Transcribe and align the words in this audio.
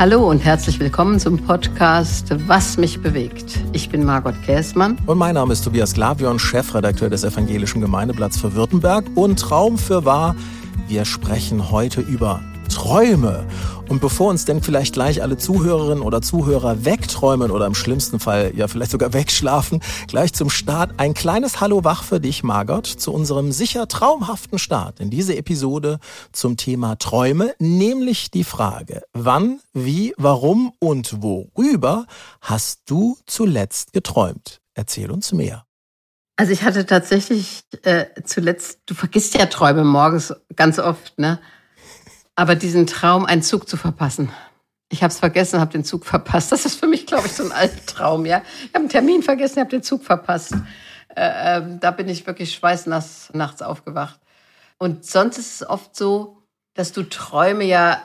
Hallo 0.00 0.30
und 0.30 0.38
herzlich 0.44 0.78
willkommen 0.78 1.18
zum 1.18 1.38
Podcast 1.44 2.28
Was 2.46 2.78
mich 2.78 3.02
bewegt. 3.02 3.58
Ich 3.72 3.88
bin 3.88 4.04
Margot 4.04 4.40
Käßmann. 4.44 4.96
Und 5.06 5.18
mein 5.18 5.34
Name 5.34 5.52
ist 5.52 5.62
Tobias 5.62 5.92
Glavion, 5.92 6.38
Chefredakteur 6.38 7.10
des 7.10 7.24
Evangelischen 7.24 7.80
Gemeindeblatts 7.80 8.40
für 8.40 8.54
Württemberg 8.54 9.06
und 9.16 9.40
Traum 9.40 9.76
für 9.76 10.04
wahr. 10.04 10.36
Wir 10.86 11.04
sprechen 11.04 11.72
heute 11.72 12.00
über 12.00 12.40
Träume. 12.68 13.46
Und 13.88 14.00
bevor 14.00 14.28
uns 14.30 14.44
denn 14.44 14.62
vielleicht 14.62 14.92
gleich 14.92 15.22
alle 15.22 15.38
Zuhörerinnen 15.38 16.02
oder 16.02 16.20
Zuhörer 16.20 16.84
wegträumen 16.84 17.50
oder 17.50 17.66
im 17.66 17.74
schlimmsten 17.74 18.20
Fall 18.20 18.52
ja 18.54 18.68
vielleicht 18.68 18.90
sogar 18.90 19.12
wegschlafen, 19.14 19.80
gleich 20.06 20.34
zum 20.34 20.50
Start 20.50 20.92
ein 20.98 21.14
kleines 21.14 21.60
Hallo 21.60 21.84
wach 21.84 22.02
für 22.02 22.20
dich, 22.20 22.42
Margot, 22.42 22.86
zu 22.86 23.12
unserem 23.12 23.50
sicher 23.52 23.88
traumhaften 23.88 24.58
Start 24.58 25.00
in 25.00 25.10
diese 25.10 25.36
Episode 25.36 25.98
zum 26.32 26.56
Thema 26.56 26.96
Träume, 26.96 27.54
nämlich 27.58 28.30
die 28.30 28.44
Frage, 28.44 29.02
wann, 29.12 29.60
wie, 29.72 30.14
warum 30.18 30.72
und 30.78 31.22
worüber 31.22 32.06
hast 32.40 32.82
du 32.86 33.16
zuletzt 33.26 33.92
geträumt? 33.92 34.60
Erzähl 34.74 35.10
uns 35.10 35.32
mehr. 35.32 35.64
Also 36.36 36.52
ich 36.52 36.62
hatte 36.62 36.86
tatsächlich 36.86 37.64
äh, 37.82 38.06
zuletzt, 38.24 38.78
du 38.86 38.94
vergisst 38.94 39.34
ja 39.34 39.46
Träume 39.46 39.82
morgens 39.82 40.32
ganz 40.54 40.78
oft, 40.78 41.18
ne? 41.18 41.40
Aber 42.38 42.54
diesen 42.54 42.86
Traum, 42.86 43.24
einen 43.24 43.42
Zug 43.42 43.68
zu 43.68 43.76
verpassen. 43.76 44.30
Ich 44.90 45.02
habe 45.02 45.12
es 45.12 45.18
vergessen, 45.18 45.58
habe 45.58 45.72
den 45.72 45.82
Zug 45.82 46.06
verpasst. 46.06 46.52
Das 46.52 46.66
ist 46.66 46.78
für 46.78 46.86
mich, 46.86 47.04
glaube 47.04 47.26
ich, 47.26 47.32
so 47.32 47.42
ein 47.42 47.50
Albtraum. 47.50 48.26
Ja, 48.26 48.42
ich 48.60 48.68
habe 48.68 48.82
einen 48.82 48.88
Termin 48.88 49.24
vergessen, 49.24 49.58
habe 49.58 49.70
den 49.70 49.82
Zug 49.82 50.04
verpasst. 50.04 50.54
Äh, 51.16 51.56
äh, 51.56 51.78
da 51.80 51.90
bin 51.90 52.08
ich 52.08 52.28
wirklich 52.28 52.54
schweißnass 52.54 53.30
nachts 53.34 53.60
aufgewacht. 53.60 54.20
Und 54.78 55.04
sonst 55.04 55.36
ist 55.36 55.62
es 55.62 55.68
oft 55.68 55.96
so, 55.96 56.40
dass 56.74 56.92
du 56.92 57.02
Träume 57.02 57.64
ja 57.64 58.00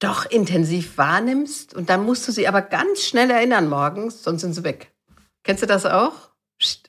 doch 0.00 0.26
intensiv 0.26 0.98
wahrnimmst 0.98 1.72
und 1.72 1.88
dann 1.88 2.04
musst 2.04 2.26
du 2.26 2.32
sie 2.32 2.48
aber 2.48 2.62
ganz 2.62 3.02
schnell 3.02 3.30
erinnern 3.30 3.68
morgens, 3.68 4.24
sonst 4.24 4.40
sind 4.40 4.54
sie 4.54 4.64
weg. 4.64 4.92
Kennst 5.44 5.62
du 5.62 5.68
das 5.68 5.86
auch? 5.86 6.32
Psst. 6.58 6.87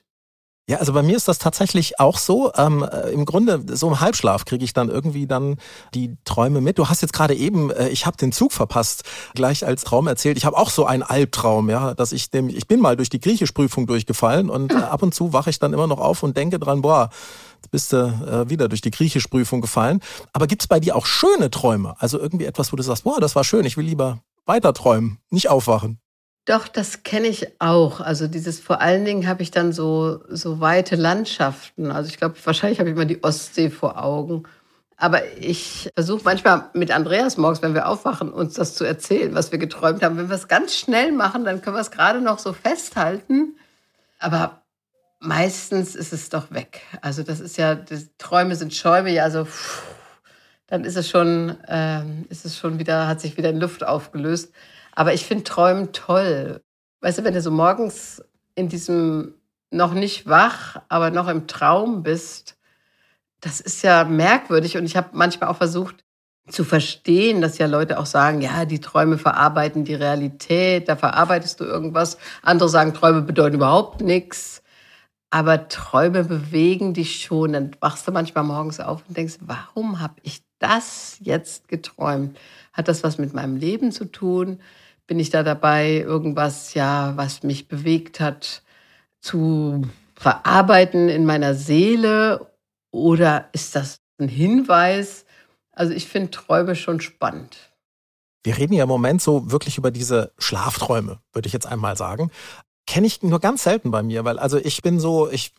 Ja, 0.70 0.78
also 0.78 0.92
bei 0.92 1.02
mir 1.02 1.16
ist 1.16 1.26
das 1.26 1.40
tatsächlich 1.40 1.98
auch 1.98 2.16
so. 2.16 2.52
Ähm, 2.54 2.84
äh, 2.84 3.10
Im 3.10 3.24
Grunde, 3.24 3.60
so 3.74 3.88
im 3.88 3.98
Halbschlaf 3.98 4.44
kriege 4.44 4.64
ich 4.64 4.72
dann 4.72 4.88
irgendwie 4.88 5.26
dann 5.26 5.56
die 5.94 6.16
Träume 6.24 6.60
mit. 6.60 6.78
Du 6.78 6.88
hast 6.88 7.02
jetzt 7.02 7.12
gerade 7.12 7.34
eben, 7.34 7.72
äh, 7.72 7.88
ich 7.88 8.06
habe 8.06 8.16
den 8.16 8.30
Zug 8.30 8.52
verpasst, 8.52 9.02
gleich 9.34 9.66
als 9.66 9.82
Traum 9.82 10.06
erzählt. 10.06 10.36
Ich 10.36 10.44
habe 10.44 10.56
auch 10.56 10.70
so 10.70 10.86
einen 10.86 11.02
Albtraum, 11.02 11.70
ja, 11.70 11.94
dass 11.94 12.12
ich 12.12 12.30
dem, 12.30 12.48
ich 12.48 12.68
bin 12.68 12.78
mal 12.78 12.94
durch 12.94 13.08
die 13.08 13.18
Griechischprüfung 13.18 13.88
durchgefallen 13.88 14.48
und 14.48 14.72
äh, 14.72 14.76
ab 14.76 15.02
und 15.02 15.12
zu 15.12 15.32
wache 15.32 15.50
ich 15.50 15.58
dann 15.58 15.72
immer 15.72 15.88
noch 15.88 15.98
auf 15.98 16.22
und 16.22 16.36
denke 16.36 16.60
dran, 16.60 16.82
boah, 16.82 17.10
Jetzt 17.56 17.72
bist 17.72 17.92
du 17.92 17.96
äh, 17.96 18.48
wieder 18.48 18.68
durch 18.68 18.80
die 18.80 18.92
Griechischprüfung 18.92 19.60
gefallen. 19.60 20.00
Aber 20.32 20.46
gibt's 20.46 20.68
bei 20.68 20.78
dir 20.78 20.94
auch 20.94 21.04
schöne 21.04 21.50
Träume? 21.50 21.94
Also 21.98 22.18
irgendwie 22.18 22.46
etwas, 22.46 22.72
wo 22.72 22.76
du 22.76 22.82
sagst, 22.84 23.04
boah, 23.04 23.20
das 23.20 23.34
war 23.34 23.42
schön, 23.42 23.66
ich 23.66 23.76
will 23.76 23.84
lieber 23.84 24.20
weiter 24.46 24.72
träumen, 24.72 25.18
nicht 25.30 25.50
aufwachen. 25.50 25.98
Doch, 26.46 26.68
das 26.68 27.02
kenne 27.02 27.28
ich 27.28 27.60
auch. 27.60 28.00
Also 28.00 28.26
dieses 28.26 28.60
vor 28.60 28.80
allen 28.80 29.04
Dingen 29.04 29.26
habe 29.26 29.42
ich 29.42 29.50
dann 29.50 29.72
so, 29.72 30.20
so 30.28 30.60
weite 30.60 30.96
Landschaften. 30.96 31.90
Also 31.90 32.08
ich 32.08 32.16
glaube, 32.16 32.34
wahrscheinlich 32.44 32.80
habe 32.80 32.88
ich 32.88 32.96
immer 32.96 33.04
die 33.04 33.22
Ostsee 33.22 33.70
vor 33.70 34.02
Augen. 34.02 34.44
Aber 34.96 35.22
ich 35.38 35.90
versuche 35.94 36.22
manchmal 36.24 36.70
mit 36.74 36.90
Andreas 36.90 37.36
morgens, 37.36 37.62
wenn 37.62 37.74
wir 37.74 37.88
aufwachen, 37.88 38.30
uns 38.30 38.54
das 38.54 38.74
zu 38.74 38.84
erzählen, 38.84 39.34
was 39.34 39.50
wir 39.50 39.58
geträumt 39.58 40.02
haben. 40.02 40.18
Wenn 40.18 40.28
wir 40.28 40.36
es 40.36 40.48
ganz 40.48 40.76
schnell 40.76 41.12
machen, 41.12 41.44
dann 41.44 41.62
können 41.62 41.76
wir 41.76 41.80
es 41.80 41.90
gerade 41.90 42.20
noch 42.20 42.38
so 42.38 42.52
festhalten. 42.52 43.56
Aber 44.18 44.62
meistens 45.20 45.94
ist 45.94 46.12
es 46.12 46.28
doch 46.28 46.50
weg. 46.50 46.82
Also 47.00 47.22
das 47.22 47.40
ist 47.40 47.56
ja, 47.56 47.78
Träume 48.18 48.56
sind 48.56 48.74
Schäume, 48.74 49.10
ja, 49.10 49.30
so, 49.30 49.44
pff, 49.44 49.82
dann 50.66 50.84
ist 50.84 50.96
es 50.96 51.08
schon, 51.08 51.58
äh, 51.64 52.02
ist 52.28 52.44
es 52.44 52.58
schon 52.58 52.78
wieder, 52.78 53.06
hat 53.06 53.20
sich 53.20 53.36
wieder 53.36 53.50
in 53.50 53.60
Luft 53.60 53.84
aufgelöst. 53.84 54.52
Aber 54.94 55.14
ich 55.14 55.24
finde 55.24 55.44
Träumen 55.44 55.92
toll. 55.92 56.62
Weißt 57.00 57.18
du, 57.18 57.24
wenn 57.24 57.34
du 57.34 57.40
so 57.40 57.50
morgens 57.50 58.22
in 58.54 58.68
diesem 58.68 59.34
noch 59.70 59.94
nicht 59.94 60.28
wach, 60.28 60.82
aber 60.88 61.10
noch 61.10 61.28
im 61.28 61.46
Traum 61.46 62.02
bist, 62.02 62.56
das 63.40 63.60
ist 63.60 63.82
ja 63.82 64.04
merkwürdig. 64.04 64.76
Und 64.76 64.84
ich 64.84 64.96
habe 64.96 65.10
manchmal 65.12 65.48
auch 65.48 65.56
versucht 65.56 66.04
zu 66.48 66.64
verstehen, 66.64 67.40
dass 67.40 67.58
ja 67.58 67.66
Leute 67.66 67.98
auch 67.98 68.06
sagen, 68.06 68.40
ja, 68.40 68.64
die 68.64 68.80
Träume 68.80 69.18
verarbeiten 69.18 69.84
die 69.84 69.94
Realität, 69.94 70.88
da 70.88 70.96
verarbeitest 70.96 71.60
du 71.60 71.64
irgendwas. 71.64 72.18
Andere 72.42 72.68
sagen, 72.68 72.94
Träume 72.94 73.22
bedeuten 73.22 73.56
überhaupt 73.56 74.00
nichts. 74.00 74.62
Aber 75.30 75.68
Träume 75.68 76.24
bewegen 76.24 76.92
dich 76.92 77.22
schon. 77.22 77.52
Dann 77.52 77.70
wachst 77.78 78.06
du 78.08 78.12
manchmal 78.12 78.42
morgens 78.44 78.80
auf 78.80 79.04
und 79.06 79.16
denkst, 79.16 79.36
warum 79.40 80.00
habe 80.00 80.14
ich 80.22 80.42
das 80.58 81.18
jetzt 81.20 81.68
geträumt? 81.68 82.36
Hat 82.72 82.88
das 82.88 83.04
was 83.04 83.18
mit 83.18 83.32
meinem 83.32 83.56
Leben 83.56 83.92
zu 83.92 84.06
tun? 84.06 84.60
Bin 85.10 85.18
ich 85.18 85.30
da 85.30 85.42
dabei, 85.42 85.96
irgendwas, 85.96 86.74
ja, 86.74 87.16
was 87.16 87.42
mich 87.42 87.66
bewegt 87.66 88.20
hat, 88.20 88.62
zu 89.20 89.82
verarbeiten 90.14 91.08
in 91.08 91.26
meiner 91.26 91.56
Seele? 91.56 92.54
Oder 92.92 93.48
ist 93.50 93.74
das 93.74 93.98
ein 94.20 94.28
Hinweis? 94.28 95.24
Also 95.72 95.92
ich 95.94 96.06
finde 96.06 96.30
Träume 96.30 96.76
schon 96.76 97.00
spannend. 97.00 97.72
Wir 98.44 98.56
reden 98.56 98.72
ja 98.72 98.84
im 98.84 98.88
Moment 98.88 99.20
so 99.20 99.50
wirklich 99.50 99.78
über 99.78 99.90
diese 99.90 100.32
Schlafträume, 100.38 101.18
würde 101.32 101.48
ich 101.48 101.52
jetzt 101.52 101.66
einmal 101.66 101.96
sagen 101.96 102.30
kenne 102.90 103.06
ich 103.06 103.22
nur 103.22 103.38
ganz 103.38 103.62
selten 103.62 103.92
bei 103.92 104.02
mir, 104.02 104.24
weil 104.24 104.40
also 104.40 104.58
ich 104.58 104.82
bin 104.82 104.98
so, 104.98 105.30
ich 105.30 105.52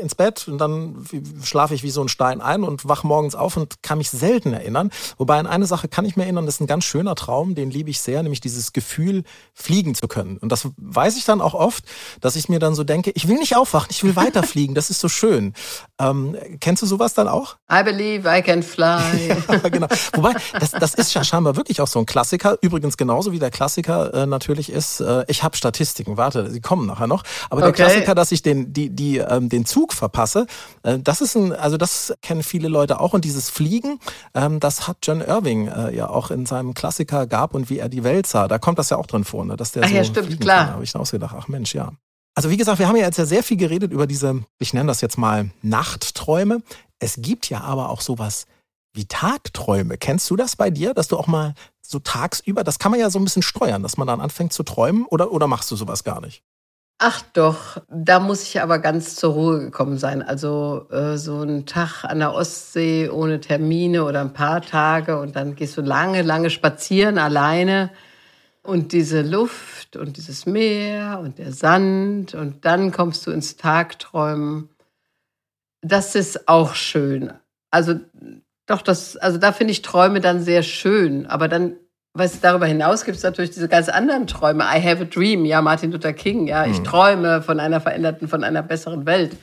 ins 0.00 0.14
Bett 0.14 0.48
und 0.48 0.56
dann 0.56 1.04
schlafe 1.44 1.74
ich 1.74 1.82
wie 1.82 1.90
so 1.90 2.00
ein 2.00 2.08
Stein 2.08 2.40
ein 2.40 2.64
und 2.64 2.88
wach 2.88 3.04
morgens 3.04 3.34
auf 3.34 3.58
und 3.58 3.82
kann 3.82 3.98
mich 3.98 4.08
selten 4.08 4.54
erinnern. 4.54 4.90
Wobei 5.18 5.38
an 5.38 5.46
eine 5.46 5.66
Sache 5.66 5.88
kann 5.88 6.06
ich 6.06 6.16
mir 6.16 6.22
erinnern, 6.22 6.46
das 6.46 6.54
ist 6.54 6.60
ein 6.62 6.66
ganz 6.66 6.84
schöner 6.84 7.14
Traum, 7.14 7.54
den 7.54 7.70
liebe 7.70 7.90
ich 7.90 8.00
sehr, 8.00 8.22
nämlich 8.22 8.40
dieses 8.40 8.72
Gefühl, 8.72 9.24
fliegen 9.52 9.94
zu 9.94 10.08
können. 10.08 10.38
Und 10.38 10.50
das 10.50 10.66
weiß 10.78 11.18
ich 11.18 11.26
dann 11.26 11.42
auch 11.42 11.52
oft, 11.52 11.84
dass 12.22 12.36
ich 12.36 12.48
mir 12.48 12.58
dann 12.58 12.74
so 12.74 12.84
denke, 12.84 13.10
ich 13.14 13.28
will 13.28 13.36
nicht 13.36 13.54
aufwachen, 13.54 13.88
ich 13.90 14.02
will 14.02 14.16
weiterfliegen, 14.16 14.74
das 14.74 14.88
ist 14.88 15.00
so 15.00 15.10
schön. 15.10 15.52
Ähm, 15.98 16.38
kennst 16.58 16.82
du 16.82 16.86
sowas 16.86 17.12
dann 17.12 17.28
auch? 17.28 17.56
I 17.70 17.82
believe 17.82 18.26
I 18.26 18.40
can 18.40 18.62
fly. 18.62 19.28
ja, 19.28 19.68
genau. 19.68 19.88
Wobei, 20.14 20.36
das, 20.58 20.70
das 20.70 20.94
ist 20.94 21.12
ja 21.12 21.22
scheinbar 21.22 21.54
wirklich 21.54 21.82
auch 21.82 21.86
so 21.86 21.98
ein 21.98 22.06
Klassiker. 22.06 22.56
Übrigens 22.62 22.96
genauso 22.96 23.30
wie 23.32 23.38
der 23.38 23.50
Klassiker 23.50 24.14
äh, 24.14 24.26
natürlich 24.26 24.72
ist, 24.72 25.00
äh, 25.00 25.26
ich 25.28 25.42
habe 25.42 25.54
Statistiken, 25.54 26.16
warte, 26.16 26.50
sie 26.50 26.62
kommen 26.62 26.77
kommen 26.78 26.86
nachher 26.86 27.06
noch. 27.06 27.24
Aber 27.50 27.62
okay. 27.62 27.72
der 27.72 27.86
Klassiker, 27.86 28.14
dass 28.14 28.30
ich 28.30 28.42
den, 28.42 28.72
die, 28.72 28.90
die, 28.90 29.18
ähm, 29.18 29.48
den 29.48 29.66
Zug 29.66 29.92
verpasse, 29.92 30.46
äh, 30.84 30.98
das 30.98 31.20
ist 31.20 31.34
ein, 31.34 31.52
also 31.52 31.76
das 31.76 32.14
kennen 32.22 32.42
viele 32.42 32.68
Leute 32.68 33.00
auch. 33.00 33.14
Und 33.14 33.24
dieses 33.24 33.50
Fliegen, 33.50 33.98
ähm, 34.34 34.60
das 34.60 34.86
hat 34.86 34.98
John 35.02 35.20
Irving 35.20 35.68
äh, 35.68 35.94
ja 35.94 36.08
auch 36.08 36.30
in 36.30 36.46
seinem 36.46 36.74
Klassiker 36.74 37.26
gab 37.26 37.54
und 37.54 37.68
wie 37.68 37.78
er 37.78 37.88
die 37.88 38.04
Welt 38.04 38.26
sah. 38.26 38.46
Da 38.46 38.58
kommt 38.58 38.78
das 38.78 38.90
ja 38.90 38.96
auch 38.96 39.06
drin 39.06 39.24
vor, 39.24 39.44
ne? 39.44 39.56
dass 39.56 39.72
der 39.72 39.82
ach, 39.82 39.88
so 39.88 39.94
ja, 39.94 40.04
stimmt, 40.04 40.40
klar. 40.40 40.66
Da 40.66 40.72
habe 40.74 40.84
ich 40.84 40.92
dann 40.92 41.02
ausgedacht, 41.02 41.34
ach 41.36 41.48
Mensch, 41.48 41.74
ja. 41.74 41.92
Also 42.34 42.50
wie 42.50 42.56
gesagt, 42.56 42.78
wir 42.78 42.86
haben 42.86 42.96
ja 42.96 43.06
jetzt 43.06 43.18
ja 43.18 43.26
sehr 43.26 43.42
viel 43.42 43.56
geredet 43.56 43.92
über 43.92 44.06
diese, 44.06 44.44
ich 44.60 44.72
nenne 44.72 44.86
das 44.86 45.00
jetzt 45.00 45.18
mal 45.18 45.50
Nachtträume. 45.62 46.62
Es 47.00 47.16
gibt 47.18 47.50
ja 47.50 47.62
aber 47.62 47.88
auch 47.88 48.00
sowas 48.00 48.46
wie 48.92 49.06
Tagträume. 49.06 49.98
Kennst 49.98 50.30
du 50.30 50.36
das 50.36 50.54
bei 50.54 50.70
dir, 50.70 50.94
dass 50.94 51.08
du 51.08 51.16
auch 51.16 51.26
mal 51.26 51.54
so 51.82 51.98
tagsüber, 51.98 52.64
das 52.64 52.78
kann 52.78 52.90
man 52.90 53.00
ja 53.00 53.10
so 53.10 53.18
ein 53.18 53.24
bisschen 53.24 53.42
steuern, 53.42 53.82
dass 53.82 53.96
man 53.96 54.06
dann 54.06 54.20
anfängt 54.20 54.52
zu 54.52 54.62
träumen 54.62 55.06
oder, 55.06 55.32
oder 55.32 55.46
machst 55.46 55.70
du 55.70 55.76
sowas 55.76 56.04
gar 56.04 56.20
nicht? 56.20 56.42
Ach 57.00 57.22
doch, 57.32 57.80
da 57.88 58.18
muss 58.18 58.42
ich 58.42 58.60
aber 58.60 58.80
ganz 58.80 59.14
zur 59.14 59.32
Ruhe 59.34 59.60
gekommen 59.60 59.98
sein. 59.98 60.20
Also 60.20 60.88
äh, 60.90 61.16
so 61.16 61.42
ein 61.42 61.64
Tag 61.64 62.02
an 62.04 62.18
der 62.18 62.34
Ostsee 62.34 63.08
ohne 63.08 63.38
Termine 63.38 64.04
oder 64.04 64.20
ein 64.20 64.32
paar 64.32 64.62
Tage 64.62 65.20
und 65.20 65.36
dann 65.36 65.54
gehst 65.54 65.76
du 65.76 65.80
lange, 65.80 66.22
lange 66.22 66.50
spazieren 66.50 67.18
alleine 67.18 67.90
und 68.64 68.92
diese 68.92 69.22
Luft 69.22 69.94
und 69.94 70.16
dieses 70.16 70.44
Meer 70.44 71.20
und 71.22 71.38
der 71.38 71.52
Sand 71.52 72.34
und 72.34 72.64
dann 72.64 72.90
kommst 72.90 73.24
du 73.28 73.30
ins 73.30 73.56
Tagträumen. 73.56 74.68
Das 75.82 76.16
ist 76.16 76.48
auch 76.48 76.74
schön. 76.74 77.32
Also 77.70 77.94
doch, 78.66 78.82
das, 78.82 79.16
also 79.16 79.38
da 79.38 79.52
finde 79.52 79.70
ich 79.70 79.82
Träume 79.82 80.20
dann 80.20 80.42
sehr 80.42 80.64
schön, 80.64 81.26
aber 81.26 81.46
dann 81.46 81.76
was 82.18 82.40
darüber 82.40 82.66
hinaus 82.66 83.04
gibt 83.04 83.16
es 83.16 83.22
natürlich 83.22 83.50
diese 83.50 83.68
ganz 83.68 83.88
anderen 83.88 84.26
Träume. 84.26 84.64
I 84.64 84.82
have 84.82 85.02
a 85.02 85.04
dream, 85.04 85.44
ja, 85.44 85.62
Martin 85.62 85.92
Luther 85.92 86.12
King, 86.12 86.46
ja, 86.46 86.66
ich 86.66 86.78
hm. 86.78 86.84
träume 86.84 87.42
von 87.42 87.60
einer 87.60 87.80
veränderten, 87.80 88.28
von 88.28 88.44
einer 88.44 88.62
besseren 88.62 89.06
Welt. 89.06 89.36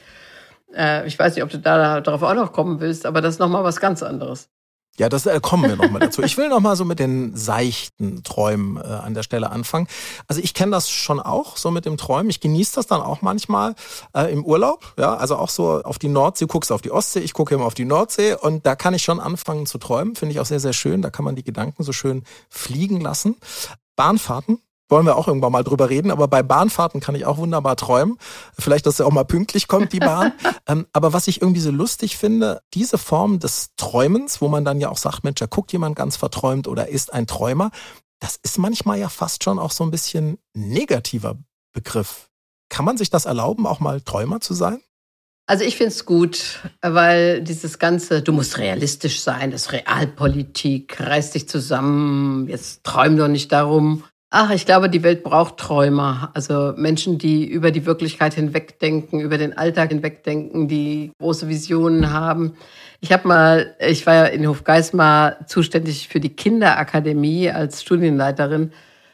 Äh, 0.76 1.08
ich 1.08 1.18
weiß 1.18 1.36
nicht, 1.36 1.44
ob 1.44 1.50
du 1.50 1.58
da 1.58 2.02
darauf 2.02 2.22
auch 2.24 2.36
noch 2.36 2.52
kommen 2.52 2.80
willst, 2.80 3.06
aber 3.06 3.22
das 3.22 3.36
ist 3.36 3.40
nochmal 3.40 3.64
was 3.64 3.80
ganz 3.80 4.04
anderes. 4.04 4.50
Ja, 4.98 5.10
das 5.10 5.26
äh, 5.26 5.40
kommen 5.42 5.70
wir 5.70 5.76
nochmal 5.76 6.00
dazu. 6.00 6.22
Ich 6.24 6.38
will 6.38 6.48
nochmal 6.48 6.76
so 6.76 6.86
mit 6.86 7.00
den 7.00 7.36
seichten 7.36 8.24
Träumen 8.24 8.78
äh, 8.78 8.82
an 8.86 9.14
der 9.14 9.24
Stelle 9.24 9.52
anfangen. 9.52 9.88
Also 10.28 10.42
ich 10.42 10.54
kenne 10.54 10.72
das 10.72 10.90
schon 10.90 11.20
auch, 11.20 11.58
so 11.58 11.70
mit 11.70 11.86
dem 11.86 11.98
Träumen. 11.98 12.30
Ich 12.30 12.40
genieße 12.40 12.76
das 12.76 12.88
dann 12.88 13.02
auch 13.02 13.22
manchmal 13.22 13.76
äh, 14.16 14.32
im 14.32 14.46
Urlaub. 14.46 14.94
Ja, 14.98 15.16
also 15.16 15.36
auch 15.36 15.50
so 15.50 15.82
auf 15.84 16.00
die 16.00 16.08
Nordsee, 16.08 16.46
du 16.46 16.48
guckst 16.48 16.72
auf 16.72 16.82
die 16.82 16.92
Ostsee, 16.92 17.20
ich 17.20 17.34
gucke 17.34 17.56
immer 17.56 17.66
auf 17.66 17.74
die 17.74 17.86
Nordsee 17.86 18.36
und 18.36 18.66
da 18.66 18.76
kann 18.76 18.94
ich 18.94 19.04
schon 19.04 19.20
anfangen 19.20 19.66
zu 19.66 19.78
träumen. 19.78 20.16
Finde 20.16 20.34
ich 20.34 20.40
auch 20.40 20.46
sehr, 20.46 20.60
sehr 20.60 20.74
schön. 20.74 21.02
Da 21.02 21.10
kann 21.10 21.26
man 21.26 21.36
die 21.36 21.44
Gedanken 21.44 21.84
so 21.84 21.92
schön 21.92 22.24
fliegen 22.50 23.02
lassen. 23.02 23.36
Bahnfahrten 23.98 24.60
wollen 24.90 25.06
wir 25.06 25.16
auch 25.16 25.28
irgendwann 25.28 25.52
mal 25.52 25.64
drüber 25.64 25.90
reden, 25.90 26.12
aber 26.12 26.28
bei 26.28 26.44
Bahnfahrten 26.44 27.02
kann 27.02 27.16
ich 27.16 27.26
auch 27.26 27.38
wunderbar 27.38 27.76
träumen. 27.76 28.18
Vielleicht, 28.58 28.86
dass 28.86 29.00
er 29.00 29.08
auch 29.08 29.12
mal 29.12 29.26
pünktlich 29.26 29.68
kommt, 29.68 29.94
die 29.94 30.00
Bahn. 30.00 30.34
ähm, 30.68 30.86
aber 30.94 31.14
was 31.14 31.28
ich 31.28 31.42
irgendwie 31.42 31.62
so 31.62 31.72
lustig 31.72 32.18
finde, 32.18 32.62
diese 32.74 32.98
Form 32.98 33.40
des 33.40 33.72
Träumens, 33.78 34.42
wo 34.42 34.48
man 34.48 34.66
dann 34.66 34.80
ja 34.80 34.90
auch 34.90 34.98
sagt, 34.98 35.24
Mensch, 35.24 35.40
da 35.40 35.48
guckt 35.48 35.72
jemand 35.72 35.96
ganz 35.96 36.18
verträumt 36.18 36.68
oder 36.68 36.88
ist 36.90 37.14
ein 37.14 37.28
Träumer, 37.28 37.72
das 38.20 38.40
ist 38.42 38.58
manchmal 38.58 39.00
ja 39.00 39.10
fast 39.10 39.44
schon 39.44 39.60
auch 39.60 39.72
so 39.72 39.84
ein 39.84 39.92
bisschen 39.92 40.38
negativer 40.54 41.38
Begriff. 41.74 42.30
Kann 42.70 42.86
man 42.86 42.98
sich 42.98 43.10
das 43.10 43.26
erlauben, 43.26 43.68
auch 43.68 43.80
mal 43.80 44.02
Träumer 44.02 44.40
zu 44.40 44.54
sein? 44.54 44.82
Also 45.48 45.64
ich 45.64 45.78
finde 45.78 45.92
es 45.92 46.06
gut, 46.06 46.60
weil 46.82 47.42
dieses 47.44 47.78
ganze, 47.78 48.24
du 48.24 48.32
musst 48.32 48.58
realistisch 48.58 49.22
sein, 49.22 49.52
das 49.52 49.72
Realpolitik, 49.72 51.00
reiß 51.00 51.32
dich 51.32 51.48
zusammen, 51.48 52.48
jetzt 52.48 52.84
träum 52.84 53.16
doch 53.16 53.28
nicht 53.28 53.52
darum. 53.52 54.04
Ach, 54.38 54.52
ich 54.52 54.66
glaube, 54.66 54.90
die 54.90 55.02
Welt 55.02 55.24
braucht 55.24 55.56
Träumer. 55.56 56.30
Also 56.34 56.74
Menschen, 56.76 57.18
die 57.18 57.46
über 57.46 57.72
die 57.72 57.86
Wirklichkeit 57.86 58.34
hinwegdenken, 58.34 59.22
über 59.22 59.38
den 59.38 59.58
Alltag 59.58 59.92
hinwegdenken, 59.92 60.68
die 60.68 61.14
große 61.20 61.48
Visionen 61.48 62.12
haben. 62.12 62.58
Ich 63.00 63.14
habe 63.14 63.30
mal, 63.30 63.76
ich 63.80 64.06
war 64.06 64.14
ja 64.14 64.26
in 64.26 64.46
Hofgeismar 64.46 65.48
zuständig 65.48 66.10
für 66.10 66.20
die 66.20 66.36
Kinderakademie 66.36 67.50
als 67.50 67.82
Studienleiterin 67.82 68.74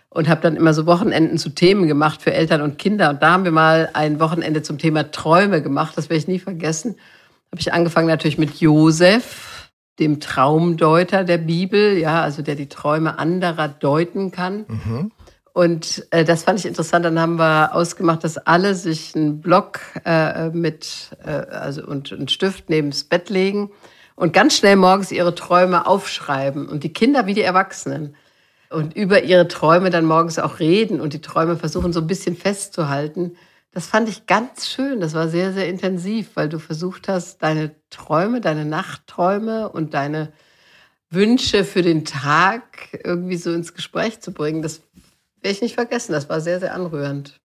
und 0.09 0.27
habe 0.27 0.41
dann 0.41 0.55
immer 0.55 0.73
so 0.73 0.87
Wochenenden 0.87 1.37
zu 1.37 1.49
Themen 1.49 1.87
gemacht 1.87 2.23
für 2.23 2.33
Eltern 2.33 2.63
und 2.63 2.79
Kinder. 2.79 3.11
Und 3.11 3.21
da 3.21 3.33
haben 3.33 3.43
wir 3.43 3.51
mal 3.51 3.91
ein 3.93 4.19
Wochenende 4.19 4.63
zum 4.63 4.79
Thema 4.79 5.11
Träume 5.11 5.61
gemacht. 5.61 5.95
Das 5.97 6.09
werde 6.09 6.17
ich 6.17 6.27
nie 6.27 6.39
vergessen. 6.39 6.95
Habe 7.51 7.61
ich 7.61 7.71
angefangen 7.71 8.07
natürlich 8.07 8.39
mit 8.39 8.55
Josef, 8.59 9.60
dem 10.01 10.19
Traumdeuter 10.19 11.23
der 11.23 11.37
Bibel, 11.37 11.97
ja, 11.97 12.21
also 12.21 12.41
der 12.41 12.55
die 12.55 12.67
Träume 12.67 13.19
anderer 13.19 13.69
deuten 13.69 14.31
kann. 14.31 14.65
Mhm. 14.67 15.11
Und 15.53 16.07
äh, 16.11 16.23
das 16.25 16.43
fand 16.43 16.59
ich 16.59 16.65
interessant. 16.65 17.05
Dann 17.05 17.19
haben 17.19 17.37
wir 17.37 17.75
ausgemacht, 17.75 18.23
dass 18.23 18.37
alle 18.37 18.73
sich 18.73 19.15
einen 19.15 19.41
Block 19.41 19.79
äh, 20.05 20.49
mit 20.49 21.11
äh, 21.23 21.29
also 21.29 21.85
und 21.85 22.11
einen 22.11 22.27
Stift 22.27 22.69
neben 22.69 22.89
das 22.89 23.03
Bett 23.03 23.29
legen 23.29 23.69
und 24.15 24.33
ganz 24.33 24.57
schnell 24.57 24.75
morgens 24.75 25.11
ihre 25.11 25.35
Träume 25.35 25.85
aufschreiben 25.85 26.67
und 26.67 26.83
die 26.83 26.93
Kinder 26.93 27.27
wie 27.27 27.33
die 27.33 27.41
Erwachsenen 27.41 28.15
und 28.69 28.95
über 28.95 29.23
ihre 29.23 29.47
Träume 29.47 29.89
dann 29.89 30.05
morgens 30.05 30.39
auch 30.39 30.59
reden 30.59 31.01
und 31.01 31.13
die 31.13 31.21
Träume 31.21 31.57
versuchen 31.57 31.93
so 31.93 31.99
ein 31.99 32.07
bisschen 32.07 32.35
festzuhalten. 32.35 33.35
Das 33.71 33.87
fand 33.87 34.09
ich 34.09 34.25
ganz 34.25 34.67
schön. 34.67 34.99
Das 34.99 35.13
war 35.13 35.29
sehr, 35.29 35.53
sehr 35.53 35.67
intensiv, 35.69 36.31
weil 36.35 36.49
du 36.49 36.59
versucht 36.59 37.07
hast, 37.07 37.41
deine 37.41 37.75
Träume, 37.89 38.41
deine 38.41 38.65
Nachtträume 38.65 39.69
und 39.69 39.93
deine 39.93 40.33
Wünsche 41.09 41.63
für 41.63 41.81
den 41.81 42.05
Tag 42.05 42.99
irgendwie 43.03 43.37
so 43.37 43.51
ins 43.53 43.73
Gespräch 43.73 44.21
zu 44.21 44.33
bringen. 44.33 44.61
Das 44.61 44.81
werde 45.41 45.55
ich 45.55 45.61
nicht 45.61 45.75
vergessen. 45.75 46.11
Das 46.13 46.29
war 46.29 46.41
sehr, 46.41 46.59
sehr 46.59 46.73
anrührend. 46.73 47.40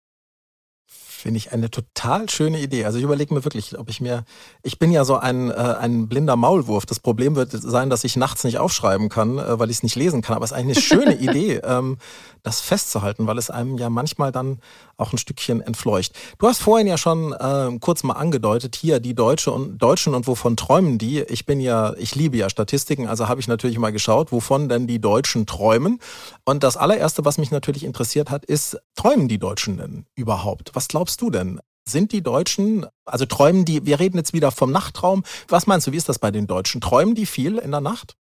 Finde 1.26 1.38
ich 1.38 1.50
eine 1.50 1.72
total 1.72 2.28
schöne 2.28 2.60
Idee. 2.60 2.84
Also 2.84 2.98
ich 2.98 3.04
überlege 3.04 3.34
mir 3.34 3.42
wirklich, 3.42 3.76
ob 3.76 3.90
ich 3.90 4.00
mir, 4.00 4.24
ich 4.62 4.78
bin 4.78 4.92
ja 4.92 5.04
so 5.04 5.16
ein, 5.16 5.50
äh, 5.50 5.54
ein 5.54 6.06
blinder 6.06 6.36
Maulwurf. 6.36 6.86
Das 6.86 7.00
Problem 7.00 7.34
wird 7.34 7.50
sein, 7.50 7.90
dass 7.90 8.04
ich 8.04 8.14
nachts 8.14 8.44
nicht 8.44 8.58
aufschreiben 8.58 9.08
kann, 9.08 9.36
äh, 9.36 9.58
weil 9.58 9.68
ich 9.68 9.78
es 9.78 9.82
nicht 9.82 9.96
lesen 9.96 10.22
kann. 10.22 10.36
Aber 10.36 10.44
es 10.44 10.52
ist 10.52 10.56
eigentlich 10.56 10.76
eine 10.76 10.84
schöne 10.84 11.14
Idee, 11.18 11.56
ähm, 11.64 11.98
das 12.44 12.60
festzuhalten, 12.60 13.26
weil 13.26 13.38
es 13.38 13.50
einem 13.50 13.76
ja 13.76 13.90
manchmal 13.90 14.30
dann 14.30 14.60
auch 14.98 15.12
ein 15.12 15.18
Stückchen 15.18 15.60
entfleucht. 15.60 16.12
Du 16.38 16.46
hast 16.46 16.62
vorhin 16.62 16.86
ja 16.86 16.96
schon 16.96 17.32
äh, 17.32 17.76
kurz 17.80 18.04
mal 18.04 18.14
angedeutet, 18.14 18.76
hier 18.76 19.00
die 19.00 19.16
Deutsche 19.16 19.50
und 19.50 19.78
Deutschen 19.78 20.14
und 20.14 20.28
wovon 20.28 20.56
träumen 20.56 20.96
die? 20.96 21.22
Ich 21.22 21.44
bin 21.44 21.58
ja, 21.58 21.92
ich 21.98 22.14
liebe 22.14 22.36
ja 22.36 22.48
Statistiken, 22.48 23.08
also 23.08 23.28
habe 23.28 23.40
ich 23.40 23.48
natürlich 23.48 23.78
mal 23.78 23.90
geschaut, 23.90 24.30
wovon 24.30 24.68
denn 24.68 24.86
die 24.86 25.00
Deutschen 25.00 25.44
träumen. 25.44 25.98
Und 26.44 26.62
das 26.62 26.76
allererste, 26.76 27.24
was 27.24 27.36
mich 27.36 27.50
natürlich 27.50 27.82
interessiert 27.82 28.30
hat, 28.30 28.44
ist, 28.44 28.78
träumen 28.94 29.26
die 29.26 29.38
Deutschen 29.38 29.76
denn 29.78 30.06
überhaupt? 30.14 30.70
Was 30.74 30.86
glaubst 30.86 31.15
du 31.22 31.30
denn? 31.30 31.60
Sind 31.88 32.12
die 32.12 32.22
Deutschen, 32.22 32.86
also 33.04 33.26
träumen 33.26 33.64
die, 33.64 33.86
wir 33.86 34.00
reden 34.00 34.16
jetzt 34.16 34.32
wieder 34.32 34.50
vom 34.50 34.72
Nachttraum. 34.72 35.22
Was 35.48 35.66
meinst 35.66 35.86
du, 35.86 35.92
wie 35.92 35.96
ist 35.96 36.08
das 36.08 36.18
bei 36.18 36.30
den 36.30 36.46
Deutschen? 36.46 36.80
Träumen 36.80 37.14
die 37.14 37.26
viel 37.26 37.58
in 37.58 37.70
der 37.70 37.80
Nacht? 37.80 38.16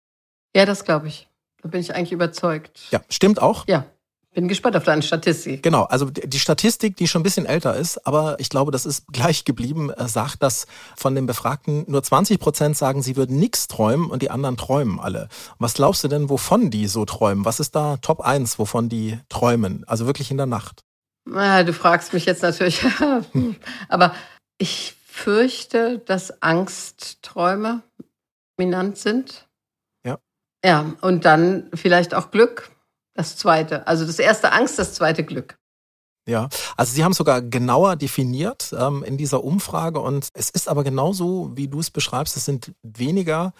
Ja, 0.54 0.66
das 0.66 0.84
glaube 0.84 1.08
ich. 1.08 1.28
Da 1.62 1.68
bin 1.68 1.80
ich 1.80 1.94
eigentlich 1.94 2.12
überzeugt. 2.12 2.80
Ja, 2.90 3.00
stimmt 3.08 3.40
auch? 3.40 3.66
Ja. 3.68 3.86
Bin 4.34 4.48
gespannt 4.48 4.76
auf 4.76 4.84
deine 4.84 5.02
Statistik. 5.02 5.62
Genau, 5.62 5.82
also 5.82 6.06
die 6.06 6.38
Statistik, 6.38 6.96
die 6.96 7.06
schon 7.06 7.20
ein 7.20 7.22
bisschen 7.22 7.44
älter 7.44 7.76
ist, 7.76 8.06
aber 8.06 8.40
ich 8.40 8.48
glaube, 8.48 8.72
das 8.72 8.86
ist 8.86 9.06
gleich 9.12 9.44
geblieben, 9.44 9.90
äh, 9.90 10.08
sagt, 10.08 10.42
dass 10.42 10.66
von 10.96 11.14
den 11.14 11.26
Befragten 11.26 11.84
nur 11.86 12.02
20 12.02 12.40
Prozent 12.40 12.76
sagen, 12.76 13.02
sie 13.02 13.16
würden 13.16 13.38
nichts 13.38 13.68
träumen 13.68 14.10
und 14.10 14.22
die 14.22 14.30
anderen 14.30 14.56
träumen 14.56 14.98
alle. 14.98 15.28
Was 15.58 15.74
glaubst 15.74 16.02
du 16.02 16.08
denn, 16.08 16.30
wovon 16.30 16.70
die 16.70 16.86
so 16.86 17.04
träumen? 17.04 17.44
Was 17.44 17.60
ist 17.60 17.76
da 17.76 17.98
Top 17.98 18.22
1, 18.22 18.58
wovon 18.58 18.88
die 18.88 19.18
träumen? 19.28 19.84
Also 19.86 20.06
wirklich 20.06 20.30
in 20.30 20.38
der 20.38 20.46
Nacht? 20.46 20.82
Na, 21.24 21.62
du 21.62 21.72
fragst 21.72 22.12
mich 22.12 22.24
jetzt 22.24 22.42
natürlich, 22.42 22.84
aber 23.88 24.14
ich 24.58 24.96
fürchte, 25.06 25.98
dass 25.98 26.42
Angstträume 26.42 27.82
dominant 28.56 28.98
sind. 28.98 29.48
Ja. 30.04 30.18
Ja, 30.64 30.94
und 31.00 31.24
dann 31.24 31.70
vielleicht 31.74 32.14
auch 32.14 32.30
Glück. 32.30 32.70
Das 33.14 33.36
zweite. 33.36 33.86
Also 33.86 34.06
das 34.06 34.18
erste 34.18 34.52
Angst, 34.52 34.78
das 34.78 34.94
zweite 34.94 35.22
Glück. 35.22 35.58
Ja, 36.26 36.48
also 36.76 36.94
Sie 36.94 37.02
haben 37.02 37.12
sogar 37.12 37.42
genauer 37.42 37.96
definiert 37.96 38.72
ähm, 38.78 39.02
in 39.02 39.18
dieser 39.18 39.42
Umfrage 39.42 39.98
und 40.00 40.28
es 40.34 40.50
ist 40.50 40.68
aber 40.68 40.84
genauso, 40.84 41.50
wie 41.56 41.66
du 41.66 41.80
es 41.80 41.90
beschreibst, 41.90 42.36
es 42.36 42.44
sind 42.44 42.72
weniger 42.82 43.52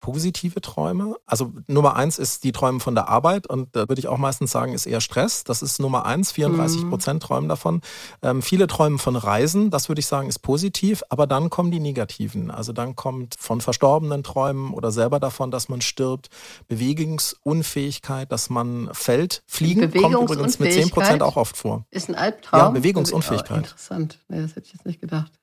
positive 0.00 0.60
Träume. 0.60 1.16
Also 1.26 1.52
Nummer 1.66 1.96
eins 1.96 2.18
ist 2.18 2.44
die 2.44 2.52
Träume 2.52 2.80
von 2.80 2.94
der 2.94 3.08
Arbeit 3.08 3.46
und 3.46 3.74
da 3.74 3.88
würde 3.88 3.98
ich 3.98 4.08
auch 4.08 4.18
meistens 4.18 4.52
sagen, 4.52 4.72
ist 4.72 4.86
eher 4.86 5.00
Stress. 5.00 5.44
Das 5.44 5.62
ist 5.62 5.80
Nummer 5.80 6.06
eins, 6.06 6.32
34 6.32 6.84
mhm. 6.84 6.90
Prozent 6.90 7.22
träumen 7.22 7.48
davon. 7.48 7.80
Ähm, 8.22 8.42
viele 8.42 8.66
träumen 8.66 8.98
von 8.98 9.16
Reisen, 9.16 9.70
das 9.70 9.88
würde 9.88 10.00
ich 10.00 10.06
sagen, 10.06 10.28
ist 10.28 10.40
positiv, 10.40 11.02
aber 11.08 11.26
dann 11.26 11.50
kommen 11.50 11.70
die 11.70 11.80
negativen. 11.80 12.50
Also 12.50 12.72
dann 12.72 12.96
kommt 12.96 13.34
von 13.38 13.60
verstorbenen 13.60 14.22
Träumen 14.22 14.72
oder 14.72 14.90
selber 14.90 15.20
davon, 15.20 15.50
dass 15.50 15.68
man 15.68 15.80
stirbt, 15.80 16.28
Bewegungsunfähigkeit, 16.68 18.30
dass 18.30 18.50
man 18.50 18.90
fällt. 18.92 19.42
Fliegen 19.46 19.90
kommt 19.92 20.14
übrigens 20.14 20.58
mit 20.58 20.72
10 20.72 20.90
Prozent 20.90 21.22
auch 21.22 21.36
oft 21.36 21.56
vor. 21.56 21.84
Ist 21.90 22.08
ein 22.08 22.14
Albtraum? 22.14 22.60
Ja, 22.60 22.70
Bewegungsunfähigkeit. 22.70 23.50
Oh, 23.50 23.58
interessant. 23.58 24.18
Nee, 24.28 24.42
das 24.42 24.56
hätte 24.56 24.66
ich 24.66 24.72
jetzt 24.72 24.86
nicht 24.86 25.00
gedacht. 25.00 25.37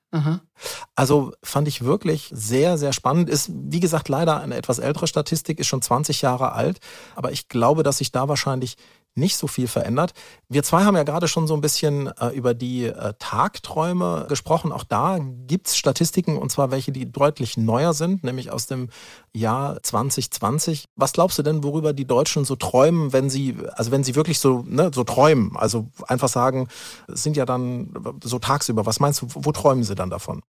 Also 0.94 1.32
fand 1.42 1.68
ich 1.68 1.84
wirklich 1.84 2.30
sehr, 2.32 2.78
sehr 2.78 2.92
spannend. 2.92 3.28
Ist, 3.28 3.50
wie 3.52 3.80
gesagt, 3.80 4.08
leider 4.08 4.40
eine 4.40 4.56
etwas 4.56 4.78
ältere 4.78 5.06
Statistik, 5.06 5.58
ist 5.58 5.66
schon 5.66 5.82
20 5.82 6.22
Jahre 6.22 6.52
alt. 6.52 6.78
Aber 7.14 7.32
ich 7.32 7.48
glaube, 7.48 7.82
dass 7.82 7.98
sich 7.98 8.12
da 8.12 8.28
wahrscheinlich 8.28 8.76
nicht 9.16 9.36
so 9.36 9.46
viel 9.46 9.66
verändert. 9.66 10.12
Wir 10.48 10.62
zwei 10.62 10.84
haben 10.84 10.96
ja 10.96 11.02
gerade 11.02 11.26
schon 11.26 11.46
so 11.46 11.54
ein 11.54 11.60
bisschen 11.60 12.08
äh, 12.20 12.28
über 12.28 12.54
die 12.54 12.84
äh, 12.84 13.14
Tagträume 13.18 14.26
gesprochen. 14.28 14.72
Auch 14.72 14.84
da 14.84 15.18
gibt's 15.20 15.76
Statistiken, 15.76 16.36
und 16.36 16.52
zwar 16.52 16.70
welche, 16.70 16.92
die 16.92 17.10
deutlich 17.10 17.56
neuer 17.56 17.94
sind, 17.94 18.22
nämlich 18.24 18.50
aus 18.50 18.66
dem 18.66 18.90
Jahr 19.32 19.82
2020. 19.82 20.84
Was 20.96 21.12
glaubst 21.12 21.38
du 21.38 21.42
denn, 21.42 21.64
worüber 21.64 21.92
die 21.92 22.06
Deutschen 22.06 22.44
so 22.44 22.56
träumen, 22.56 23.12
wenn 23.12 23.30
sie, 23.30 23.56
also 23.72 23.90
wenn 23.90 24.04
sie 24.04 24.14
wirklich 24.14 24.38
so, 24.38 24.64
ne, 24.66 24.90
so 24.94 25.02
träumen? 25.02 25.56
Also 25.56 25.88
einfach 26.06 26.28
sagen, 26.28 26.68
es 27.08 27.22
sind 27.22 27.36
ja 27.36 27.46
dann 27.46 27.92
so 28.22 28.38
tagsüber. 28.38 28.86
Was 28.86 29.00
meinst 29.00 29.22
du, 29.22 29.26
wo 29.30 29.52
träumen 29.52 29.82
sie 29.82 29.94
dann 29.94 30.10
davon? 30.10 30.42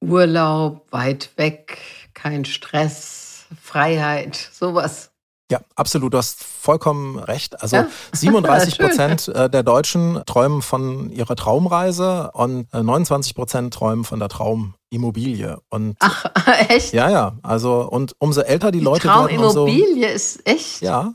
Urlaub, 0.00 0.86
weit 0.90 1.30
weg, 1.36 1.78
kein 2.12 2.44
Stress, 2.44 3.46
Freiheit, 3.60 4.36
sowas. 4.52 5.13
Ja, 5.50 5.60
absolut. 5.74 6.14
Du 6.14 6.18
hast 6.18 6.42
vollkommen 6.42 7.18
recht. 7.18 7.60
Also 7.62 7.76
ja? 7.76 7.88
37 8.12 8.78
Prozent 8.78 9.28
äh, 9.28 9.50
der 9.50 9.62
Deutschen 9.62 10.22
träumen 10.26 10.62
von 10.62 11.10
ihrer 11.10 11.36
Traumreise 11.36 12.30
und 12.32 12.72
29 12.72 13.32
äh, 13.32 13.34
Prozent 13.34 13.74
träumen 13.74 14.04
von 14.04 14.18
der 14.18 14.28
Traumimmobilie. 14.28 15.58
Und 15.68 15.96
Ach, 16.00 16.24
echt? 16.68 16.92
Ja, 16.94 17.10
ja. 17.10 17.38
Also 17.42 17.88
und 17.88 18.14
umso 18.18 18.40
älter 18.40 18.70
die, 18.70 18.78
die 18.78 18.84
Leute 18.84 19.08
werden, 19.08 19.36
Traumimmobilie 19.36 20.08
ist 20.08 20.46
echt. 20.48 20.80
Ja. 20.80 21.14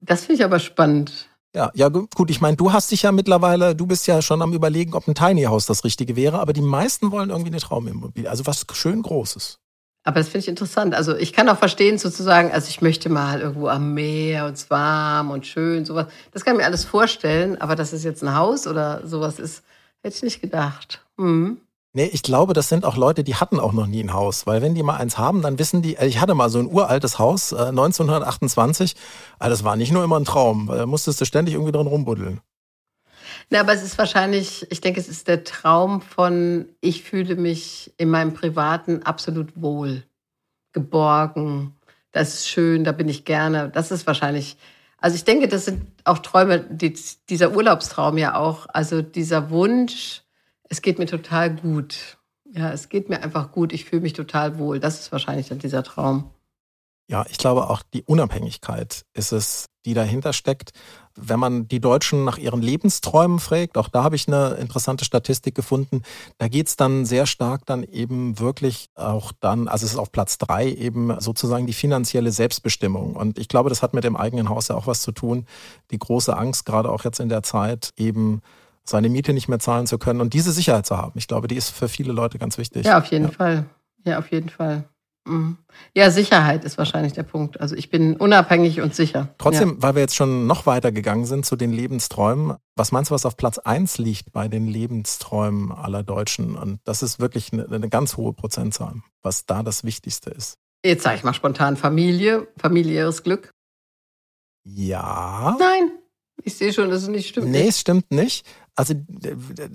Das 0.00 0.20
finde 0.20 0.34
ich 0.34 0.44
aber 0.44 0.58
spannend. 0.58 1.28
Ja, 1.54 1.70
ja 1.74 1.88
gut, 1.88 2.30
ich 2.30 2.42
meine, 2.42 2.56
du 2.56 2.72
hast 2.72 2.90
dich 2.90 3.02
ja 3.02 3.10
mittlerweile, 3.10 3.74
du 3.74 3.86
bist 3.86 4.06
ja 4.06 4.20
schon 4.20 4.42
am 4.42 4.52
überlegen, 4.52 4.94
ob 4.94 5.08
ein 5.08 5.14
Tiny 5.14 5.44
House 5.44 5.64
das 5.64 5.82
Richtige 5.82 6.14
wäre, 6.14 6.38
aber 6.40 6.52
die 6.52 6.60
meisten 6.60 7.10
wollen 7.10 7.30
irgendwie 7.30 7.50
eine 7.50 7.58
Traumimmobilie, 7.58 8.30
also 8.30 8.46
was 8.46 8.66
schön 8.74 9.02
Großes. 9.02 9.58
Aber 10.08 10.20
das 10.20 10.28
finde 10.28 10.38
ich 10.38 10.48
interessant. 10.48 10.94
Also 10.94 11.14
ich 11.14 11.34
kann 11.34 11.50
auch 11.50 11.58
verstehen 11.58 11.98
sozusagen, 11.98 12.50
also 12.50 12.70
ich 12.70 12.80
möchte 12.80 13.10
mal 13.10 13.42
irgendwo 13.42 13.68
am 13.68 13.92
Meer 13.92 14.46
und 14.46 14.54
es 14.54 14.70
warm 14.70 15.30
und 15.30 15.46
schön, 15.46 15.84
sowas. 15.84 16.06
Das 16.32 16.46
kann 16.46 16.54
ich 16.54 16.60
mir 16.60 16.64
alles 16.64 16.86
vorstellen, 16.86 17.60
aber 17.60 17.76
dass 17.76 17.92
es 17.92 18.04
jetzt 18.04 18.24
ein 18.24 18.34
Haus 18.34 18.66
oder 18.66 19.06
sowas 19.06 19.38
ist, 19.38 19.62
hätte 20.00 20.16
ich 20.16 20.22
nicht 20.22 20.40
gedacht. 20.40 21.04
Mhm. 21.18 21.58
Nee, 21.92 22.08
ich 22.10 22.22
glaube, 22.22 22.54
das 22.54 22.70
sind 22.70 22.86
auch 22.86 22.96
Leute, 22.96 23.22
die 23.22 23.34
hatten 23.34 23.60
auch 23.60 23.74
noch 23.74 23.86
nie 23.86 24.02
ein 24.02 24.14
Haus. 24.14 24.46
Weil 24.46 24.62
wenn 24.62 24.74
die 24.74 24.82
mal 24.82 24.96
eins 24.96 25.18
haben, 25.18 25.42
dann 25.42 25.58
wissen 25.58 25.82
die, 25.82 25.98
ich 25.98 26.22
hatte 26.22 26.34
mal 26.34 26.48
so 26.48 26.58
ein 26.58 26.72
uraltes 26.72 27.18
Haus, 27.18 27.52
äh, 27.52 27.66
1928, 27.66 28.96
aber 29.38 29.50
das 29.50 29.62
war 29.62 29.76
nicht 29.76 29.92
nur 29.92 30.04
immer 30.04 30.18
ein 30.18 30.24
Traum, 30.24 30.70
da 30.72 30.86
musstest 30.86 31.20
du 31.20 31.26
ständig 31.26 31.52
irgendwie 31.52 31.72
drin 31.72 31.86
rumbuddeln. 31.86 32.40
Na, 33.50 33.60
aber 33.60 33.72
es 33.72 33.82
ist 33.82 33.96
wahrscheinlich, 33.96 34.66
ich 34.70 34.80
denke, 34.80 35.00
es 35.00 35.08
ist 35.08 35.26
der 35.26 35.44
Traum 35.44 36.02
von, 36.02 36.68
ich 36.80 37.02
fühle 37.02 37.36
mich 37.36 37.94
in 37.96 38.10
meinem 38.10 38.34
Privaten 38.34 39.02
absolut 39.04 39.60
wohl, 39.60 40.04
geborgen, 40.72 41.74
das 42.12 42.34
ist 42.34 42.48
schön, 42.48 42.84
da 42.84 42.92
bin 42.92 43.08
ich 43.08 43.24
gerne. 43.24 43.70
Das 43.70 43.90
ist 43.90 44.06
wahrscheinlich, 44.06 44.56
also 44.98 45.14
ich 45.14 45.24
denke, 45.24 45.48
das 45.48 45.64
sind 45.64 45.86
auch 46.04 46.18
Träume, 46.18 46.60
die, 46.60 46.94
dieser 47.28 47.54
Urlaubstraum 47.54 48.18
ja 48.18 48.34
auch, 48.34 48.66
also 48.68 49.02
dieser 49.02 49.50
Wunsch, 49.50 50.22
es 50.68 50.82
geht 50.82 50.98
mir 50.98 51.06
total 51.06 51.54
gut. 51.54 52.18
Ja, 52.50 52.72
es 52.72 52.88
geht 52.88 53.08
mir 53.08 53.22
einfach 53.22 53.52
gut, 53.52 53.72
ich 53.72 53.84
fühle 53.84 54.02
mich 54.02 54.14
total 54.14 54.58
wohl. 54.58 54.80
Das 54.80 55.00
ist 55.00 55.12
wahrscheinlich 55.12 55.48
dann 55.48 55.58
dieser 55.58 55.82
Traum. 55.82 56.30
Ja, 57.10 57.24
ich 57.30 57.38
glaube 57.38 57.70
auch 57.70 57.82
die 57.94 58.02
Unabhängigkeit 58.02 59.06
ist 59.14 59.32
es, 59.32 59.66
die 59.86 59.94
dahinter 59.94 60.34
steckt. 60.34 60.72
Wenn 61.16 61.40
man 61.40 61.66
die 61.66 61.80
Deutschen 61.80 62.24
nach 62.24 62.36
ihren 62.36 62.60
Lebensträumen 62.60 63.38
fragt, 63.38 63.78
auch 63.78 63.88
da 63.88 64.04
habe 64.04 64.14
ich 64.14 64.28
eine 64.28 64.56
interessante 64.60 65.06
Statistik 65.06 65.54
gefunden, 65.54 66.02
da 66.36 66.48
geht 66.48 66.68
es 66.68 66.76
dann 66.76 67.06
sehr 67.06 67.24
stark 67.24 67.64
dann 67.64 67.82
eben 67.82 68.38
wirklich 68.38 68.90
auch 68.94 69.32
dann, 69.40 69.68
also 69.68 69.86
es 69.86 69.92
ist 69.92 69.98
auf 69.98 70.12
Platz 70.12 70.36
drei 70.36 70.70
eben 70.70 71.18
sozusagen 71.18 71.66
die 71.66 71.72
finanzielle 71.72 72.30
Selbstbestimmung. 72.30 73.16
Und 73.16 73.38
ich 73.38 73.48
glaube, 73.48 73.70
das 73.70 73.82
hat 73.82 73.94
mit 73.94 74.04
dem 74.04 74.14
eigenen 74.14 74.50
Haus 74.50 74.68
ja 74.68 74.76
auch 74.76 74.86
was 74.86 75.00
zu 75.00 75.12
tun. 75.12 75.46
Die 75.90 75.98
große 75.98 76.36
Angst, 76.36 76.66
gerade 76.66 76.90
auch 76.90 77.04
jetzt 77.04 77.20
in 77.20 77.30
der 77.30 77.42
Zeit, 77.42 77.94
eben 77.96 78.42
seine 78.84 79.08
Miete 79.08 79.32
nicht 79.32 79.48
mehr 79.48 79.58
zahlen 79.58 79.86
zu 79.86 79.96
können 79.96 80.20
und 80.20 80.34
diese 80.34 80.52
Sicherheit 80.52 80.84
zu 80.84 80.98
haben. 80.98 81.12
Ich 81.18 81.26
glaube, 81.26 81.48
die 81.48 81.56
ist 81.56 81.70
für 81.70 81.88
viele 81.88 82.12
Leute 82.12 82.38
ganz 82.38 82.58
wichtig. 82.58 82.84
Ja, 82.84 82.98
auf 82.98 83.06
jeden 83.06 83.26
ja. 83.26 83.30
Fall. 83.30 83.66
Ja, 84.04 84.18
auf 84.18 84.30
jeden 84.30 84.50
Fall. 84.50 84.84
Mhm. 85.28 85.58
Ja, 85.94 86.10
Sicherheit 86.10 86.64
ist 86.64 86.78
wahrscheinlich 86.78 87.12
der 87.12 87.22
Punkt. 87.22 87.60
Also 87.60 87.76
ich 87.76 87.90
bin 87.90 88.16
unabhängig 88.16 88.80
und 88.80 88.94
sicher. 88.94 89.28
Trotzdem, 89.38 89.70
ja. 89.70 89.74
weil 89.78 89.94
wir 89.94 90.02
jetzt 90.02 90.16
schon 90.16 90.46
noch 90.46 90.66
weiter 90.66 90.92
gegangen 90.92 91.26
sind 91.26 91.46
zu 91.46 91.56
den 91.56 91.72
Lebensträumen, 91.72 92.56
was 92.76 92.92
meinst 92.92 93.10
du, 93.10 93.14
was 93.14 93.26
auf 93.26 93.36
Platz 93.36 93.58
1 93.58 93.98
liegt 93.98 94.32
bei 94.32 94.48
den 94.48 94.66
Lebensträumen 94.66 95.72
aller 95.72 96.02
Deutschen? 96.02 96.56
Und 96.56 96.80
das 96.84 97.02
ist 97.02 97.20
wirklich 97.20 97.52
eine, 97.52 97.66
eine 97.70 97.88
ganz 97.88 98.16
hohe 98.16 98.32
Prozentzahl, 98.32 98.94
was 99.22 99.46
da 99.46 99.62
das 99.62 99.84
Wichtigste 99.84 100.30
ist. 100.30 100.58
Jetzt 100.84 101.02
sage 101.02 101.16
ich 101.16 101.24
mal 101.24 101.34
spontan 101.34 101.76
Familie, 101.76 102.48
familiäres 102.56 103.22
Glück. 103.22 103.50
Ja. 104.64 105.56
Nein, 105.58 105.97
ich 106.42 106.56
sehe 106.56 106.72
schon, 106.72 106.90
dass 106.90 107.02
es 107.02 107.08
nicht 107.08 107.28
stimmt. 107.28 107.48
Nee, 107.48 107.68
es 107.68 107.80
stimmt 107.80 108.10
nicht 108.10 108.44
also 108.78 108.94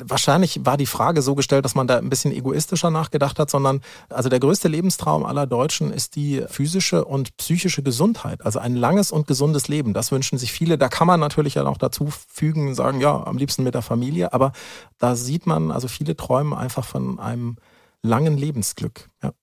wahrscheinlich 0.06 0.62
war 0.64 0.78
die 0.78 0.86
Frage 0.86 1.22
so 1.22 1.36
gestellt, 1.36 1.66
dass 1.66 1.76
man 1.76 1.88
da 1.88 1.98
ein 1.98 2.10
bisschen 2.10 2.32
egoistischer 2.32 2.90
nachgedacht 2.90 3.38
hat, 3.38 3.50
sondern 3.50 3.82
also 4.08 4.30
der 4.30 4.40
größte 4.40 4.70
Lebenstraum 4.70 5.26
aller 5.26 5.46
Deutschen 5.46 5.92
ist 5.92 6.16
die 6.16 6.42
physische 6.48 7.04
und 7.04 7.36
psychische 7.36 7.84
Gesundheit. 7.84 8.46
Also 8.46 8.60
ein 8.60 8.78
langes 8.78 9.12
und 9.12 9.28
gesundes 9.28 9.68
Leben. 9.68 9.94
Das 9.94 10.14
wünschen 10.14 10.38
sich 10.38 10.54
viele. 10.54 10.78
Da 10.78 10.88
kann 10.88 11.06
man 11.06 11.20
natürlich 11.20 11.56
ja 11.56 11.66
auch 11.66 11.78
dazu 11.78 12.08
fügen 12.30 12.70
und 12.70 12.76
sagen, 12.76 13.02
ja, 13.02 13.26
am 13.26 13.38
liebsten 13.38 13.64
mit 13.64 13.74
der 13.74 13.82
Familie. 13.82 14.32
Aber 14.32 14.54
da 15.00 15.18
sieht 15.18 15.46
man, 15.48 15.72
also 15.72 15.90
viele 15.90 16.16
träumen 16.16 16.54
einfach 16.54 16.86
von 16.86 17.20
einem 17.20 17.58
langen 18.04 18.38
Lebensglück. 18.38 19.10
Ja. 19.22 19.34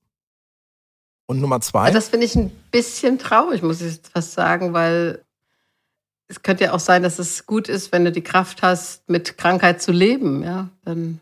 Und 1.26 1.42
Nummer 1.42 1.60
zwei. 1.60 1.90
Das 1.90 2.08
finde 2.08 2.24
ich 2.24 2.34
ein 2.34 2.50
bisschen 2.70 3.18
traurig, 3.18 3.60
muss 3.62 3.82
ich 3.82 4.00
fast 4.10 4.32
sagen, 4.32 4.72
weil 4.72 5.22
es 6.30 6.42
könnte 6.42 6.64
ja 6.64 6.72
auch 6.72 6.80
sein, 6.80 7.02
dass 7.02 7.18
es 7.18 7.44
gut 7.44 7.68
ist, 7.68 7.90
wenn 7.90 8.04
du 8.04 8.12
die 8.12 8.22
Kraft 8.22 8.62
hast, 8.62 9.08
mit 9.10 9.36
Krankheit 9.36 9.82
zu 9.82 9.90
leben. 9.90 10.44
Ja, 10.44 10.68
dann. 10.84 11.20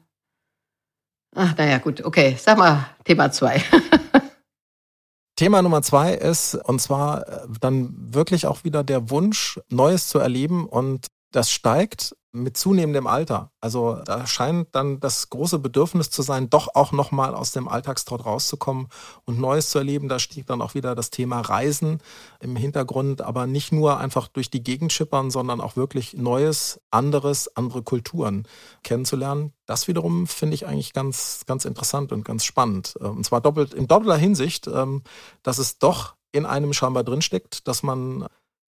Ach, 1.35 1.57
naja, 1.57 1.79
gut, 1.79 2.05
okay. 2.05 2.37
Sag 2.38 2.59
mal 2.59 2.87
Thema 3.05 3.33
zwei. 3.33 3.62
Thema 5.37 5.62
Nummer 5.62 5.83
zwei 5.83 6.15
ist, 6.15 6.57
und 6.57 6.81
zwar 6.81 7.27
äh, 7.27 7.47
dann 7.61 7.95
wirklich 8.12 8.47
auch 8.47 8.65
wieder 8.65 8.85
der 8.85 9.09
Wunsch, 9.09 9.59
Neues 9.71 10.09
zu 10.09 10.19
erleben. 10.19 10.67
Und 10.67 11.07
das 11.33 11.50
steigt 11.50 12.15
mit 12.32 12.56
zunehmendem 12.56 13.06
Alter. 13.06 13.52
Also 13.61 13.97
da 14.04 14.26
scheint 14.26 14.75
dann 14.75 15.00
das 15.00 15.30
große 15.30 15.58
Bedürfnis 15.58 16.11
zu 16.11 16.23
sein, 16.23 16.50
doch 16.50 16.75
auch 16.75 16.92
nochmal 16.92 17.35
aus 17.35 17.52
dem 17.52 17.68
Alltagstrott 17.68 18.26
rauszukommen 18.26 18.88
und 19.25 19.40
Neues 19.40 19.70
zu 19.70 19.78
erleben. 19.78 20.08
Da 20.08 20.18
stieg 20.18 20.47
dann 20.47 20.61
auch 20.61 20.75
wieder 20.75 20.94
das 20.94 21.11
Thema 21.11 21.40
Reisen 21.40 22.00
im 22.40 22.54
Hintergrund, 22.54 23.23
aber 23.23 23.47
nicht 23.47 23.73
nur 23.73 23.99
einfach 23.99 24.28
durch 24.28 24.50
die 24.50 24.62
Gegend 24.62 24.92
schippern, 24.92 25.30
sondern 25.30 25.61
auch 25.61 25.76
wirklich 25.76 26.14
Neues, 26.14 26.80
anderes, 26.90 27.56
andere 27.56 27.82
Kulturen 27.82 28.47
kennenzulernen. 28.82 29.52
Das 29.66 29.88
wiederum 29.88 30.26
finde 30.26 30.54
ich 30.54 30.66
eigentlich 30.66 30.92
ganz, 30.92 31.44
ganz 31.47 31.64
interessant 31.64 32.12
und 32.12 32.25
ganz 32.25 32.44
spannend. 32.44 32.97
Und 32.97 33.25
zwar 33.25 33.40
doppelt, 33.40 33.73
in 33.73 33.88
doppelter 33.88 34.16
Hinsicht, 34.16 34.66
ähm, 34.66 35.02
dass 35.42 35.58
es 35.58 35.78
doch 35.78 36.14
in 36.32 36.44
einem 36.44 36.75
scheinbar 36.75 37.04
drinsteckt, 37.04 37.66
dass 37.66 37.82
man 37.82 38.26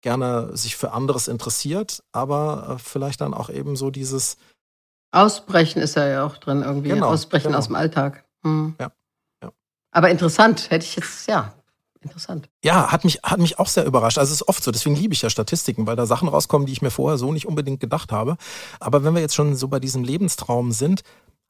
gerne 0.04 0.56
sich 0.56 0.76
für 0.76 0.92
anderes 0.92 1.28
interessiert, 1.28 2.04
aber 2.12 2.76
äh, 2.76 2.78
vielleicht 2.78 3.22
dann 3.22 3.34
auch 3.34 3.48
eben 3.48 3.74
so 3.74 3.90
dieses 3.90 4.36
Ausbrechen 5.10 5.80
ist 5.80 5.96
ja 5.96 6.24
auch 6.24 6.36
drin 6.36 6.62
irgendwie. 6.62 6.90
Genau, 6.90 7.08
Ausbrechen 7.08 7.48
genau. 7.48 7.58
aus 7.58 7.66
dem 7.66 7.74
Alltag. 7.74 8.24
Hm. 8.42 8.76
Ja, 8.78 8.92
ja. 9.42 9.50
Aber 9.90 10.10
interessant, 10.10 10.70
hätte 10.70 10.84
ich 10.84 10.96
jetzt, 10.96 11.26
ja, 11.26 11.54
interessant. 12.02 12.50
Ja, 12.62 12.92
hat 12.92 13.04
mich, 13.04 13.20
hat 13.22 13.40
mich 13.40 13.58
auch 13.58 13.68
sehr 13.68 13.86
überrascht. 13.86 14.18
Also 14.18 14.32
es 14.32 14.42
ist 14.42 14.48
oft 14.48 14.62
so, 14.62 14.70
deswegen 14.70 14.94
liebe 14.94 15.14
ich 15.14 15.22
ja 15.22 15.30
Statistiken, 15.30 15.86
weil 15.86 15.96
da 15.96 16.04
Sachen 16.04 16.28
rauskommen, 16.28 16.66
die 16.66 16.72
ich 16.72 16.82
mir 16.82 16.90
vorher 16.90 17.16
so 17.16 17.32
nicht 17.32 17.46
unbedingt 17.46 17.80
gedacht 17.80 18.12
habe. 18.12 18.36
Aber 18.80 19.04
wenn 19.04 19.14
wir 19.14 19.22
jetzt 19.22 19.34
schon 19.34 19.56
so 19.56 19.68
bei 19.68 19.80
diesem 19.80 20.04
Lebenstraum 20.04 20.72
sind, 20.72 21.02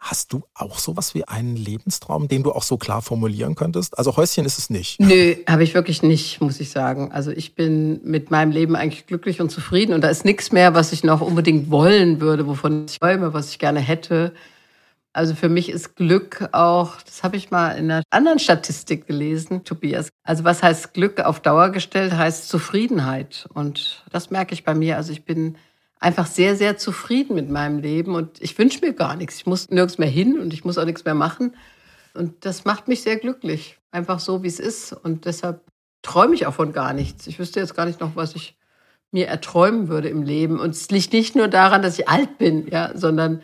Hast 0.04 0.34
du 0.34 0.42
auch 0.52 0.78
sowas 0.78 1.14
wie 1.14 1.26
einen 1.26 1.56
Lebenstraum, 1.56 2.28
den 2.28 2.42
du 2.42 2.52
auch 2.52 2.62
so 2.62 2.76
klar 2.76 3.00
formulieren 3.00 3.54
könntest? 3.54 3.96
Also 3.96 4.18
Häuschen 4.18 4.44
ist 4.44 4.58
es 4.58 4.68
nicht. 4.68 5.00
Nö, 5.00 5.34
habe 5.48 5.64
ich 5.64 5.72
wirklich 5.72 6.02
nicht, 6.02 6.42
muss 6.42 6.60
ich 6.60 6.68
sagen. 6.68 7.10
Also 7.10 7.30
ich 7.30 7.54
bin 7.54 8.02
mit 8.04 8.30
meinem 8.30 8.52
Leben 8.52 8.76
eigentlich 8.76 9.06
glücklich 9.06 9.40
und 9.40 9.48
zufrieden 9.48 9.94
und 9.94 10.02
da 10.02 10.08
ist 10.08 10.26
nichts 10.26 10.52
mehr, 10.52 10.74
was 10.74 10.92
ich 10.92 11.04
noch 11.04 11.22
unbedingt 11.22 11.70
wollen 11.70 12.20
würde, 12.20 12.46
wovon 12.46 12.84
ich 12.84 12.98
träume, 12.98 13.32
was 13.32 13.48
ich 13.48 13.58
gerne 13.58 13.80
hätte. 13.80 14.34
Also 15.14 15.34
für 15.34 15.48
mich 15.48 15.70
ist 15.70 15.96
Glück 15.96 16.50
auch, 16.52 17.00
das 17.00 17.22
habe 17.22 17.38
ich 17.38 17.50
mal 17.50 17.70
in 17.70 17.90
einer 17.90 18.02
anderen 18.10 18.40
Statistik 18.40 19.06
gelesen, 19.06 19.64
Tobias. 19.64 20.10
Also 20.22 20.44
was 20.44 20.62
heißt 20.62 20.92
Glück 20.92 21.20
auf 21.20 21.40
Dauer 21.40 21.70
gestellt, 21.70 22.12
heißt 22.12 22.50
Zufriedenheit. 22.50 23.48
Und 23.54 24.04
das 24.10 24.28
merke 24.28 24.52
ich 24.52 24.64
bei 24.64 24.74
mir. 24.74 24.98
Also 24.98 25.12
ich 25.12 25.24
bin 25.24 25.56
einfach 26.04 26.26
sehr, 26.26 26.54
sehr 26.54 26.76
zufrieden 26.76 27.34
mit 27.34 27.48
meinem 27.48 27.78
Leben 27.78 28.14
und 28.14 28.40
ich 28.42 28.58
wünsche 28.58 28.80
mir 28.84 28.92
gar 28.92 29.16
nichts. 29.16 29.36
Ich 29.36 29.46
muss 29.46 29.70
nirgends 29.70 29.96
mehr 29.96 30.08
hin 30.08 30.38
und 30.38 30.52
ich 30.52 30.62
muss 30.62 30.76
auch 30.76 30.84
nichts 30.84 31.06
mehr 31.06 31.14
machen. 31.14 31.56
Und 32.12 32.44
das 32.44 32.66
macht 32.66 32.88
mich 32.88 33.00
sehr 33.00 33.16
glücklich, 33.16 33.78
einfach 33.90 34.20
so, 34.20 34.42
wie 34.42 34.48
es 34.48 34.60
ist. 34.60 34.92
Und 34.92 35.24
deshalb 35.24 35.62
träume 36.02 36.34
ich 36.34 36.46
auch 36.46 36.52
von 36.52 36.74
gar 36.74 36.92
nichts. 36.92 37.26
Ich 37.26 37.38
wüsste 37.38 37.58
jetzt 37.58 37.74
gar 37.74 37.86
nicht 37.86 38.00
noch, 38.00 38.16
was 38.16 38.34
ich 38.34 38.54
mir 39.12 39.28
erträumen 39.28 39.88
würde 39.88 40.10
im 40.10 40.22
Leben. 40.22 40.60
Und 40.60 40.70
es 40.70 40.90
liegt 40.90 41.14
nicht 41.14 41.36
nur 41.36 41.48
daran, 41.48 41.80
dass 41.80 41.98
ich 41.98 42.06
alt 42.06 42.36
bin, 42.36 42.68
ja, 42.68 42.90
sondern 42.94 43.40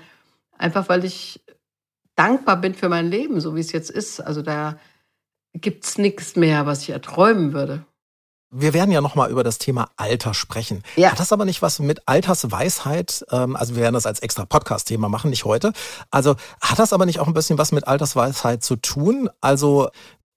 einfach, 0.59 0.90
weil 0.90 1.07
ich 1.07 1.40
dankbar 2.14 2.61
bin 2.61 2.75
für 2.75 2.90
mein 2.90 3.09
Leben, 3.11 3.40
so 3.40 3.57
wie 3.57 3.61
es 3.61 3.73
jetzt 3.73 3.90
ist. 3.90 4.21
Also 4.21 4.43
da 4.43 4.79
gibt 5.55 5.87
es 5.87 5.97
nichts 5.97 6.37
mehr, 6.37 6.67
was 6.67 6.83
ich 6.83 6.90
erträumen 6.90 7.55
würde. 7.55 7.87
Wir 8.52 8.75
werden 8.75 8.90
ja 8.90 9.00
nochmal 9.00 9.30
über 9.30 9.45
das 9.45 9.59
Thema 9.59 9.90
Alter 9.97 10.35
sprechen. 10.35 10.83
Ja. 10.97 11.12
Hat 11.12 11.21
das 11.21 11.33
aber 11.33 11.45
nicht 11.45 11.62
was 11.62 11.78
mit 11.78 12.09
Altersweisheit, 12.09 13.25
ähm, 13.30 13.54
also 13.54 13.76
wir 13.76 13.83
werden 13.83 13.95
das 13.95 14.07
als 14.07 14.21
extra 14.21 14.45
Podcast-Thema 14.45 15.09
machen, 15.09 15.30
nicht 15.30 15.45
heute. 15.45 15.73
Also 16.11 16.35
hat 16.61 16.80
das 16.80 16.92
aber 16.92 17.07
nicht 17.07 17.21
auch 17.21 17.28
ein 17.28 17.35
bisschen 17.35 17.59
was 17.59 17.71
mit 17.71 17.87
Altersweisheit 17.87 18.64
zu 18.64 18.75
tun? 18.75 19.30
Also 19.40 19.90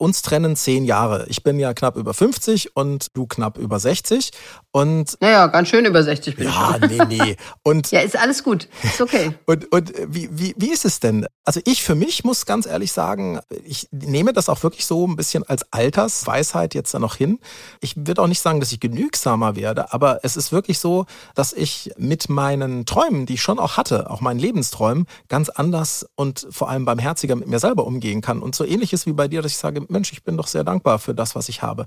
uns 0.04 0.22
trennen 0.22 0.58
zehn 0.58 0.84
Jahre. 0.84 1.26
Ich 1.30 1.44
bin 1.44 1.60
ja 1.60 1.74
knapp 1.74 1.96
über 1.96 2.14
50 2.14 2.76
und 2.76 3.08
du 3.14 3.26
knapp 3.26 3.58
über 3.58 3.80
60. 3.80 4.32
Und 4.72 5.18
naja, 5.22 5.48
ganz 5.48 5.70
schön 5.70 5.86
über 5.86 6.04
60 6.04 6.36
bin 6.36 6.46
ja, 6.46 6.76
ich. 6.76 6.92
Ja, 6.92 7.06
nee, 7.06 7.16
nee. 7.24 7.38
Und, 7.64 7.90
ja, 7.92 8.02
ist 8.02 8.18
alles 8.18 8.44
gut. 8.44 8.68
Ist 8.84 9.02
okay. 9.02 9.34
und 9.46 9.72
und 9.72 9.94
wie, 10.08 10.30
wie, 10.32 10.54
wie 10.58 10.74
ist 10.74 10.84
es 10.84 11.00
denn? 11.00 11.26
Also 11.46 11.62
ich 11.64 11.84
für 11.84 11.96
mich 11.96 12.26
muss 12.26 12.46
ganz 12.46 12.66
ehrlich 12.66 12.92
sagen, 12.92 13.40
ich 13.64 13.88
nehme 13.92 14.34
das 14.34 14.50
auch 14.50 14.62
wirklich 14.64 14.86
so 14.86 15.08
ein 15.08 15.16
bisschen 15.16 15.44
als 15.44 15.72
Altersweisheit 15.72 16.74
jetzt 16.74 16.94
da 16.94 17.00
noch 17.00 17.16
hin. 17.16 17.40
Ich 17.80 17.96
würde 17.96 18.22
auch 18.22 18.28
nicht 18.28 18.42
sagen, 18.42 18.60
dass 18.60 18.74
ich 18.74 18.82
genügsamer 18.82 19.56
werde, 19.56 19.94
aber 19.94 20.20
es 20.24 20.36
ist 20.36 20.52
wirklich 20.52 20.80
so, 20.80 21.06
dass 21.34 21.54
ich 21.54 21.92
mit 21.98 22.30
meinen 22.30 22.86
Träumen, 22.86 23.26
die 23.26 23.36
ich 23.36 23.42
schon 23.42 23.60
auch 23.60 23.78
hatte, 23.78 24.10
auch 24.10 24.20
meinen 24.20 24.40
Lebensträumen, 24.40 25.06
ganz 25.30 25.48
anders 25.50 26.06
und 26.16 26.46
vor 26.50 26.70
allem 26.70 26.84
barmherziger 26.84 27.36
mit 27.36 27.48
mir 27.48 27.60
selber 27.60 27.86
umgehen 27.86 28.22
kann. 28.22 28.42
Und 28.42 28.54
so 28.54 28.66
ähnlich 28.66 28.92
ist 28.92 29.06
wie 29.06 29.14
bei 29.14 29.30
dir, 29.30 29.42
dass 29.42 29.52
ich 29.52 29.58
sage, 29.58 29.86
Mensch, 29.94 30.12
ich 30.12 30.24
bin 30.24 30.36
doch 30.36 30.48
sehr 30.48 30.66
dankbar 30.66 31.00
für 31.00 31.16
das, 31.16 31.36
was 31.36 31.48
ich 31.48 31.62
habe. 31.62 31.86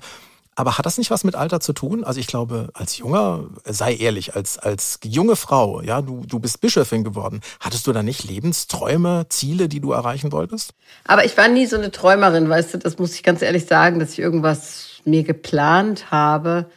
Aber 0.59 0.79
hat 0.79 0.87
das 0.87 0.97
nicht 0.97 1.11
was 1.11 1.23
mit 1.23 1.35
Alter 1.35 1.61
zu 1.61 1.75
tun? 1.75 2.03
Also 2.03 2.19
ich 2.19 2.27
glaube, 2.27 2.71
als 2.73 2.97
junger, 2.97 3.45
sei 3.67 3.95
ehrlich, 3.95 4.35
als, 4.35 4.59
als 4.59 4.99
junge 5.05 5.37
Frau, 5.37 5.83
ja, 5.83 6.01
du, 6.01 6.23
du 6.27 6.39
bist 6.39 6.63
Bischöfin 6.63 7.05
geworden. 7.05 7.43
Hattest 7.61 7.87
du 7.87 7.93
da 7.93 8.03
nicht 8.03 8.25
Lebensträume, 8.25 9.27
Ziele, 9.29 9.69
die 9.69 9.81
du 9.81 9.93
erreichen 9.93 10.33
wolltest? 10.33 10.73
Aber 11.05 11.27
ich 11.27 11.37
war 11.37 11.49
nie 11.49 11.67
so 11.67 11.77
eine 11.77 11.91
Träumerin, 11.91 12.49
weißt 12.49 12.73
du, 12.73 12.79
das 12.79 12.99
muss 12.99 13.15
ich 13.15 13.23
ganz 13.23 13.43
ehrlich 13.43 13.67
sagen, 13.67 13.99
dass 13.99 14.13
ich 14.13 14.19
irgendwas 14.19 15.03
mir 15.05 15.25
geplant 15.25 16.11
habe. 16.11 16.71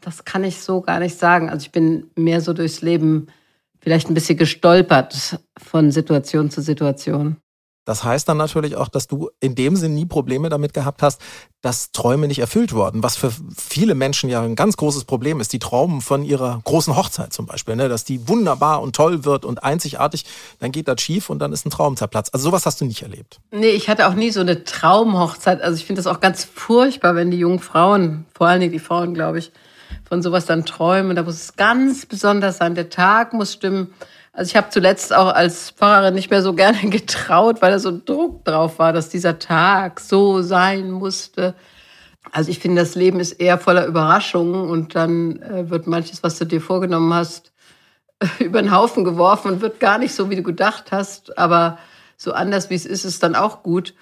Das 0.00 0.24
kann 0.24 0.42
ich 0.42 0.60
so 0.60 0.80
gar 0.80 0.98
nicht 0.98 1.16
sagen. 1.16 1.50
Also 1.50 1.66
ich 1.66 1.72
bin 1.72 2.10
mehr 2.16 2.40
so 2.40 2.52
durchs 2.52 2.82
Leben 2.82 3.28
vielleicht 3.80 4.10
ein 4.10 4.14
bisschen 4.14 4.38
gestolpert 4.38 5.38
von 5.56 5.92
Situation 5.92 6.50
zu 6.50 6.62
Situation. 6.62 7.36
Das 7.88 8.04
heißt 8.04 8.28
dann 8.28 8.36
natürlich 8.36 8.76
auch, 8.76 8.88
dass 8.88 9.06
du 9.06 9.30
in 9.40 9.54
dem 9.54 9.74
Sinn 9.74 9.94
nie 9.94 10.04
Probleme 10.04 10.50
damit 10.50 10.74
gehabt 10.74 11.00
hast, 11.00 11.22
dass 11.62 11.90
Träume 11.90 12.28
nicht 12.28 12.38
erfüllt 12.38 12.74
wurden, 12.74 13.02
was 13.02 13.16
für 13.16 13.32
viele 13.56 13.94
Menschen 13.94 14.28
ja 14.28 14.42
ein 14.42 14.56
ganz 14.56 14.76
großes 14.76 15.06
Problem 15.06 15.40
ist. 15.40 15.54
Die 15.54 15.58
Träumen 15.58 16.02
von 16.02 16.22
ihrer 16.22 16.60
großen 16.64 16.94
Hochzeit 16.94 17.32
zum 17.32 17.46
Beispiel, 17.46 17.76
ne? 17.76 17.88
dass 17.88 18.04
die 18.04 18.28
wunderbar 18.28 18.82
und 18.82 18.94
toll 18.94 19.24
wird 19.24 19.46
und 19.46 19.64
einzigartig, 19.64 20.26
dann 20.58 20.70
geht 20.70 20.86
das 20.86 21.00
schief 21.00 21.30
und 21.30 21.38
dann 21.38 21.50
ist 21.50 21.64
ein 21.64 21.70
Traum 21.70 21.96
zerplatzt. 21.96 22.34
Also 22.34 22.50
sowas 22.50 22.66
hast 22.66 22.82
du 22.82 22.84
nicht 22.84 23.00
erlebt. 23.00 23.40
Nee, 23.52 23.70
ich 23.70 23.88
hatte 23.88 24.06
auch 24.06 24.14
nie 24.14 24.32
so 24.32 24.40
eine 24.40 24.64
Traumhochzeit. 24.64 25.62
Also 25.62 25.78
ich 25.78 25.86
finde 25.86 26.02
das 26.02 26.14
auch 26.14 26.20
ganz 26.20 26.44
furchtbar, 26.44 27.14
wenn 27.14 27.30
die 27.30 27.38
jungen 27.38 27.58
Frauen, 27.58 28.26
vor 28.34 28.48
allen 28.48 28.60
Dingen 28.60 28.72
die 28.72 28.80
Frauen, 28.80 29.14
glaube 29.14 29.38
ich, 29.38 29.50
von 30.06 30.22
sowas 30.22 30.44
dann 30.44 30.66
träumen. 30.66 31.16
Da 31.16 31.22
muss 31.22 31.36
es 31.36 31.56
ganz 31.56 32.04
besonders 32.04 32.58
sein. 32.58 32.74
Der 32.74 32.90
Tag 32.90 33.32
muss 33.32 33.54
stimmen. 33.54 33.94
Also 34.38 34.50
ich 34.50 34.56
habe 34.56 34.70
zuletzt 34.70 35.12
auch 35.12 35.34
als 35.34 35.70
Pfarrerin 35.70 36.14
nicht 36.14 36.30
mehr 36.30 36.42
so 36.42 36.54
gerne 36.54 36.78
getraut, 36.90 37.60
weil 37.60 37.72
da 37.72 37.80
so 37.80 37.90
Druck 37.90 38.44
drauf 38.44 38.78
war, 38.78 38.92
dass 38.92 39.08
dieser 39.08 39.40
Tag 39.40 39.98
so 39.98 40.42
sein 40.42 40.92
musste. 40.92 41.56
Also 42.30 42.48
ich 42.52 42.60
finde, 42.60 42.80
das 42.80 42.94
Leben 42.94 43.18
ist 43.18 43.32
eher 43.32 43.58
voller 43.58 43.86
Überraschungen 43.86 44.70
und 44.70 44.94
dann 44.94 45.42
äh, 45.42 45.70
wird 45.70 45.88
manches, 45.88 46.22
was 46.22 46.38
du 46.38 46.44
dir 46.44 46.60
vorgenommen 46.60 47.12
hast, 47.12 47.50
über 48.38 48.62
den 48.62 48.70
Haufen 48.70 49.02
geworfen 49.02 49.50
und 49.50 49.60
wird 49.60 49.80
gar 49.80 49.98
nicht 49.98 50.14
so, 50.14 50.30
wie 50.30 50.36
du 50.36 50.44
gedacht 50.44 50.92
hast. 50.92 51.36
Aber 51.36 51.76
so 52.16 52.30
anders, 52.32 52.70
wie 52.70 52.76
es 52.76 52.86
ist, 52.86 53.04
ist 53.04 53.24
dann 53.24 53.34
auch 53.34 53.64
gut. 53.64 53.92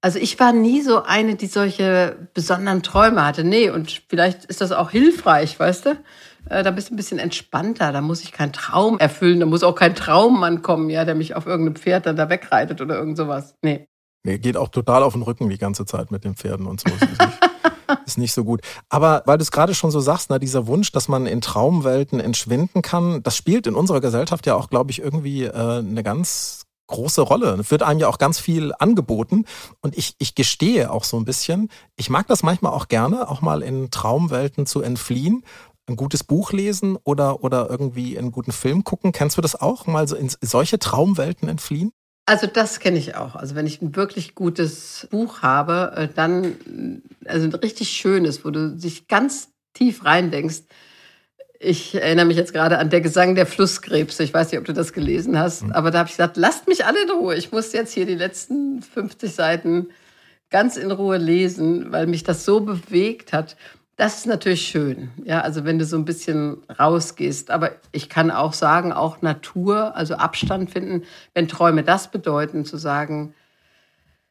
Also 0.00 0.18
ich 0.18 0.40
war 0.40 0.54
nie 0.54 0.80
so 0.80 1.02
eine, 1.02 1.34
die 1.34 1.46
solche 1.46 2.16
besonderen 2.32 2.82
Träume 2.82 3.22
hatte. 3.26 3.44
Nee, 3.44 3.68
und 3.68 4.02
vielleicht 4.08 4.46
ist 4.46 4.62
das 4.62 4.72
auch 4.72 4.90
hilfreich, 4.90 5.60
weißt 5.60 5.84
du? 5.84 5.98
Äh, 6.48 6.62
da 6.62 6.70
bist 6.70 6.90
du 6.90 6.94
ein 6.94 6.96
bisschen 6.96 7.18
entspannter. 7.18 7.92
Da 7.92 8.00
muss 8.00 8.22
ich 8.22 8.32
keinen 8.32 8.52
Traum 8.52 8.98
erfüllen. 8.98 9.40
Da 9.40 9.46
muss 9.46 9.62
auch 9.62 9.74
kein 9.74 9.94
Traummann 9.94 10.62
kommen, 10.62 10.90
ja, 10.90 11.04
der 11.04 11.14
mich 11.14 11.34
auf 11.34 11.46
irgendeinem 11.46 11.76
Pferd 11.76 12.06
dann 12.06 12.16
da 12.16 12.28
wegreitet 12.28 12.80
oder 12.80 12.96
irgend 12.96 13.16
sowas. 13.16 13.54
Nee. 13.62 13.86
Nee, 14.24 14.38
geht 14.38 14.56
auch 14.56 14.68
total 14.68 15.02
auf 15.02 15.14
den 15.14 15.22
Rücken 15.22 15.48
die 15.48 15.58
ganze 15.58 15.84
Zeit 15.84 16.10
mit 16.10 16.24
den 16.24 16.36
Pferden 16.36 16.66
und 16.66 16.80
so. 16.80 16.86
ist 18.06 18.18
nicht 18.18 18.32
so 18.32 18.44
gut. 18.44 18.60
Aber 18.88 19.22
weil 19.26 19.38
du 19.38 19.42
es 19.42 19.50
gerade 19.50 19.74
schon 19.74 19.90
so 19.90 20.00
sagst, 20.00 20.30
na, 20.30 20.38
dieser 20.38 20.66
Wunsch, 20.66 20.92
dass 20.92 21.08
man 21.08 21.26
in 21.26 21.40
Traumwelten 21.40 22.20
entschwinden 22.20 22.82
kann, 22.82 23.22
das 23.22 23.36
spielt 23.36 23.66
in 23.66 23.74
unserer 23.74 24.00
Gesellschaft 24.00 24.46
ja 24.46 24.54
auch, 24.54 24.70
glaube 24.70 24.90
ich, 24.90 25.00
irgendwie 25.00 25.44
äh, 25.44 25.78
eine 25.78 26.02
ganz 26.02 26.66
große 26.88 27.22
Rolle. 27.22 27.56
Es 27.58 27.70
wird 27.70 27.82
einem 27.82 28.00
ja 28.00 28.08
auch 28.08 28.18
ganz 28.18 28.38
viel 28.38 28.72
angeboten. 28.78 29.46
Und 29.80 29.96
ich, 29.96 30.14
ich 30.18 30.34
gestehe 30.34 30.90
auch 30.90 31.04
so 31.04 31.16
ein 31.16 31.24
bisschen, 31.24 31.70
ich 31.96 32.10
mag 32.10 32.26
das 32.26 32.42
manchmal 32.42 32.72
auch 32.72 32.88
gerne, 32.88 33.28
auch 33.28 33.40
mal 33.40 33.62
in 33.62 33.90
Traumwelten 33.90 34.66
zu 34.66 34.82
entfliehen. 34.82 35.42
Ein 35.92 35.96
gutes 35.96 36.24
Buch 36.24 36.52
lesen 36.52 36.96
oder, 37.04 37.44
oder 37.44 37.68
irgendwie 37.68 38.18
einen 38.18 38.32
guten 38.32 38.52
Film 38.52 38.82
gucken. 38.82 39.12
Kennst 39.12 39.36
du 39.36 39.42
das 39.42 39.60
auch? 39.60 39.86
Mal 39.86 40.08
so 40.08 40.16
in 40.16 40.30
solche 40.40 40.78
Traumwelten 40.78 41.48
entfliehen? 41.48 41.92
Also 42.24 42.46
das 42.46 42.80
kenne 42.80 42.98
ich 42.98 43.14
auch. 43.14 43.36
Also 43.36 43.54
wenn 43.54 43.66
ich 43.66 43.82
ein 43.82 43.94
wirklich 43.94 44.34
gutes 44.34 45.06
Buch 45.10 45.42
habe, 45.42 45.92
äh, 45.96 46.08
dann 46.08 47.02
also 47.26 47.46
ein 47.46 47.54
richtig 47.54 47.90
schönes, 47.90 48.42
wo 48.42 48.50
du 48.50 48.70
dich 48.70 49.06
ganz 49.06 49.50
tief 49.74 50.04
reindenkst. 50.06 50.62
Ich 51.58 51.94
erinnere 51.94 52.24
mich 52.24 52.38
jetzt 52.38 52.54
gerade 52.54 52.78
an 52.78 52.88
der 52.88 53.02
Gesang 53.02 53.34
der 53.34 53.46
Flusskrebse. 53.46 54.24
Ich 54.24 54.32
weiß 54.32 54.50
nicht, 54.50 54.60
ob 54.60 54.64
du 54.64 54.72
das 54.72 54.94
gelesen 54.94 55.38
hast, 55.38 55.64
mhm. 55.64 55.72
aber 55.72 55.90
da 55.90 55.98
habe 55.98 56.08
ich 56.08 56.14
gesagt, 56.14 56.38
lasst 56.38 56.68
mich 56.68 56.86
alle 56.86 57.02
in 57.02 57.10
Ruhe. 57.10 57.36
Ich 57.36 57.52
muss 57.52 57.74
jetzt 57.74 57.92
hier 57.92 58.06
die 58.06 58.14
letzten 58.14 58.80
50 58.80 59.32
Seiten 59.32 59.88
ganz 60.48 60.76
in 60.78 60.90
Ruhe 60.90 61.18
lesen, 61.18 61.92
weil 61.92 62.06
mich 62.06 62.24
das 62.24 62.46
so 62.46 62.60
bewegt 62.60 63.32
hat. 63.32 63.56
Das 63.96 64.16
ist 64.16 64.26
natürlich 64.26 64.62
schön, 64.62 65.10
ja, 65.22 65.42
also 65.42 65.64
wenn 65.66 65.78
du 65.78 65.84
so 65.84 65.96
ein 65.96 66.06
bisschen 66.06 66.62
rausgehst. 66.78 67.50
Aber 67.50 67.72
ich 67.92 68.08
kann 68.08 68.30
auch 68.30 68.54
sagen, 68.54 68.92
auch 68.92 69.20
Natur, 69.20 69.94
also 69.94 70.14
Abstand 70.14 70.70
finden, 70.70 71.04
wenn 71.34 71.46
Träume 71.46 71.82
das 71.82 72.10
bedeuten, 72.10 72.64
zu 72.64 72.78
sagen, 72.78 73.34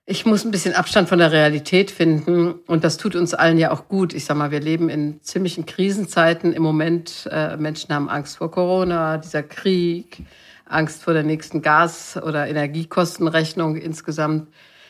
ich 0.06 0.26
muss 0.26 0.44
ein 0.44 0.52
bisschen 0.52 0.74
Abstand 0.74 1.08
von 1.08 1.20
der 1.20 1.32
Realität 1.32 1.92
finden 1.92 2.54
und 2.66 2.84
das 2.84 2.98
tut 2.98 3.16
uns 3.16 3.36
allen 3.36 3.60
ja 3.60 3.72
auch 3.72 3.88
gut. 3.88 4.14
Ich 4.14 4.26
sag 4.26 4.36
mal, 4.36 4.50
wir 4.50 4.60
leben 4.60 4.90
in 4.90 5.22
ziemlichen 5.22 5.68
Krisenzeiten 5.68 6.54
im 6.54 6.64
Moment. 6.64 7.30
Äh, 7.32 7.56
Menschen 7.58 7.94
haben 7.94 8.10
Angst 8.10 8.38
vor 8.38 8.50
Corona, 8.50 9.20
dieser 9.20 9.44
Krieg, 9.44 10.26
Angst 10.66 11.04
vor 11.04 11.14
der 11.14 11.24
nächsten 11.24 11.62
Gas- 11.62 12.18
oder 12.18 12.48
Energiekostenrechnung 12.48 13.76
insgesamt, 13.76 14.50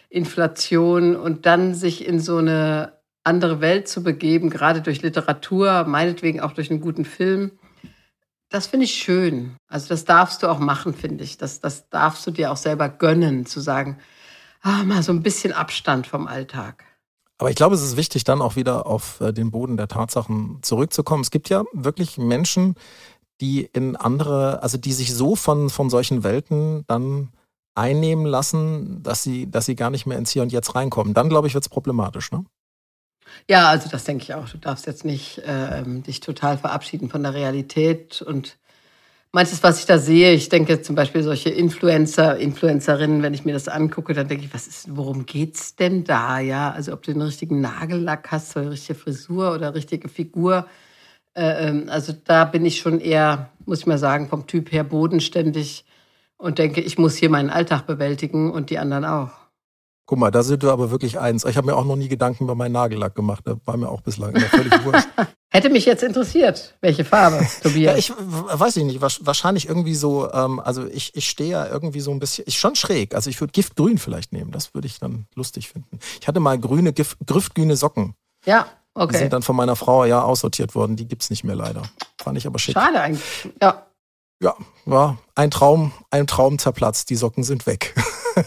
Inflation 0.10 1.18
und 1.18 1.46
dann 1.46 1.74
sich 1.76 2.08
in 2.08 2.20
so 2.20 2.38
eine 2.38 2.94
andere 3.24 3.62
Welt 3.62 3.88
zu 3.88 4.04
begeben, 4.04 4.50
gerade 4.50 4.82
durch 4.82 5.02
Literatur, 5.02 5.86
meinetwegen 5.86 6.40
auch 6.42 6.54
durch 6.54 6.72
einen 6.72 6.82
guten 6.82 7.06
Film. 7.06 7.52
Das 8.50 8.68
finde 8.68 8.86
ich 8.86 8.94
schön. 8.94 9.56
Also 9.68 9.88
das 9.90 10.06
darfst 10.06 10.44
du 10.44 10.48
auch 10.48 10.60
machen, 10.60 10.94
finde 10.94 11.24
ich. 11.24 11.38
Das, 11.38 11.62
das 11.62 11.90
darfst 11.90 12.26
du 12.28 12.32
dir 12.32 12.52
auch 12.52 12.58
selber 12.58 12.90
gönnen, 12.90 13.46
zu 13.46 13.62
sagen, 13.62 13.98
ah, 14.62 14.84
mal 14.84 15.04
so 15.04 15.12
ein 15.14 15.24
bisschen 15.24 15.54
Abstand 15.54 16.08
vom 16.08 16.28
Alltag. 16.28 16.84
Aber 17.38 17.50
ich 17.50 17.56
glaube, 17.56 17.74
es 17.74 17.82
ist 17.82 17.98
wichtig, 17.98 18.24
dann 18.24 18.42
auch 18.42 18.56
wieder 18.56 18.86
auf 18.86 19.20
äh, 19.22 19.32
den 19.32 19.50
Boden 19.52 19.78
der 19.78 19.88
Tatsachen 19.88 20.60
zurückzukommen. 20.62 21.24
Es 21.24 21.32
gibt 21.32 21.50
ja 21.50 21.64
wirklich 21.74 22.18
Menschen, 22.18 22.76
die 23.40 23.62
in 23.74 23.96
andere, 23.96 24.62
also 24.62 24.78
die 24.78 24.94
sich 24.94 25.14
so 25.14 25.36
von, 25.36 25.70
von 25.70 25.90
solchen 25.90 26.24
Welten 26.24 26.84
dann 26.88 27.30
einnehmen 27.74 28.26
lassen, 28.26 29.02
dass 29.02 29.24
sie, 29.24 29.50
dass 29.50 29.66
sie 29.66 29.76
gar 29.76 29.90
nicht 29.90 30.06
mehr 30.06 30.18
ins 30.18 30.32
Hier 30.32 30.44
und 30.44 30.52
Jetzt 30.52 30.76
reinkommen. 30.76 31.14
Dann, 31.14 31.30
glaube 31.30 31.48
ich, 31.48 31.54
wird 31.54 31.64
es 31.64 31.70
problematisch, 31.70 32.32
ne? 32.32 32.46
Ja, 33.50 33.70
also 33.70 33.90
das 33.90 34.04
denke 34.04 34.24
ich 34.24 34.34
auch. 34.34 34.50
Du 34.50 34.58
darfst 34.58 34.88
jetzt 34.88 35.06
nicht 35.06 35.40
äh, 35.40 35.84
dich 35.86 36.20
total 36.20 36.58
verabschieden 36.58 37.10
von 37.10 37.24
der 37.24 37.34
Realität 37.34 38.22
und 38.22 38.58
manches, 39.32 39.64
was 39.64 39.80
ich 39.80 39.86
da 39.86 39.98
sehe, 39.98 40.34
ich 40.34 40.50
denke 40.50 40.82
zum 40.82 40.96
Beispiel 40.96 41.24
solche 41.24 41.50
Influencer, 41.50 42.38
Influencerinnen, 42.38 43.24
wenn 43.24 43.34
ich 43.34 43.46
mir 43.46 43.54
das 43.54 43.68
angucke, 43.68 44.14
dann 44.14 44.28
denke 44.28 44.46
ich, 44.46 44.54
was 44.54 44.68
ist, 44.68 44.96
worum 44.96 45.26
geht's 45.26 45.76
denn 45.76 46.04
da? 46.04 46.40
Ja, 46.40 46.72
also 46.72 46.94
ob 46.94 47.04
du 47.04 47.14
den 47.14 47.22
richtigen 47.22 47.62
Nagellack 47.62 48.32
hast, 48.32 48.56
oder 48.58 48.72
richtige 48.72 49.00
Frisur 49.00 49.54
oder 49.54 49.74
richtige 49.76 50.10
Figur. 50.10 50.68
Äh, 51.34 51.70
ähm, 51.70 51.86
also 51.90 52.14
da 52.26 52.46
bin 52.46 52.66
ich 52.66 52.80
schon 52.80 53.00
eher, 53.00 53.52
muss 53.66 53.80
ich 53.80 53.88
mal 53.88 53.98
sagen, 53.98 54.30
vom 54.30 54.48
Typ 54.48 54.72
her 54.72 54.84
bodenständig 54.84 55.86
und 56.38 56.60
denke, 56.60 56.82
ich 56.82 56.98
muss 56.98 57.16
hier 57.16 57.30
meinen 57.30 57.50
Alltag 57.50 57.88
bewältigen 57.88 58.52
und 58.52 58.70
die 58.70 58.80
anderen 58.80 59.06
auch. 59.06 59.41
Guck 60.12 60.20
mal, 60.20 60.30
da 60.30 60.44
sind 60.44 60.62
wir 60.62 60.74
aber 60.74 60.92
wirklich 60.92 61.20
eins. 61.20 61.46
Ich 61.46 61.56
habe 61.56 61.68
mir 61.68 61.74
auch 61.78 61.86
noch 61.86 61.96
nie 61.96 62.10
Gedanken 62.10 62.44
über 62.44 62.54
meinen 62.54 62.74
Nagellack 62.74 63.16
gemacht. 63.16 63.44
Da 63.46 63.56
war 63.64 63.78
mir 63.78 63.88
auch 63.88 64.02
bislang 64.02 64.36
immer 64.36 64.46
völlig 64.48 64.74
wurscht. 64.84 65.08
Hätte 65.50 65.70
mich 65.70 65.86
jetzt 65.86 66.04
interessiert, 66.04 66.76
welche 66.82 67.06
Farbe, 67.06 67.48
Tobias. 67.64 67.94
ja, 67.94 67.96
ich 67.96 68.12
weiß 68.12 68.76
ich 68.76 68.84
nicht, 68.84 69.00
wahrscheinlich 69.00 69.70
irgendwie 69.70 69.96
so, 69.96 70.30
ähm, 70.34 70.60
also 70.60 70.86
ich, 70.86 71.16
ich 71.16 71.30
stehe 71.30 71.52
ja 71.52 71.66
irgendwie 71.66 72.02
so 72.02 72.12
ein 72.12 72.20
bisschen, 72.20 72.44
ich 72.46 72.60
schon 72.60 72.76
schräg. 72.76 73.16
Also 73.16 73.30
ich 73.30 73.40
würde 73.40 73.54
Giftgrün 73.54 73.98
vielleicht 73.98 74.34
nehmen, 74.34 74.52
das 74.52 74.74
würde 74.74 74.88
ich 74.88 75.00
dann 75.00 75.28
lustig 75.34 75.70
finden. 75.70 75.98
Ich 76.20 76.28
hatte 76.28 76.42
mal 76.42 76.60
grüne, 76.60 76.92
Gift, 76.92 77.18
griffgrüne 77.26 77.78
Socken. 77.78 78.14
Ja, 78.46 78.66
okay. 78.96 79.14
Die 79.14 79.18
sind 79.20 79.32
dann 79.32 79.44
von 79.44 79.56
meiner 79.56 79.78
Frau 79.78 80.04
ja 80.04 80.24
aussortiert 80.24 80.76
worden, 80.76 80.98
die 80.98 81.08
gibt's 81.08 81.30
nicht 81.30 81.46
mehr 81.46 81.56
leider. 81.56 81.84
Fand 82.22 82.38
ich 82.38 82.46
aber 82.46 82.60
schick. 82.60 82.74
Schade 82.74 83.00
eigentlich, 83.00 83.24
ja. 83.62 83.86
Ja, 84.42 84.56
war 84.86 85.20
ein 85.36 85.52
Traum, 85.52 85.92
ein 86.10 86.26
Traum 86.26 86.58
zerplatzt, 86.58 87.12
die 87.12 87.16
Socken 87.16 87.44
sind 87.44 87.66
weg. 87.66 87.96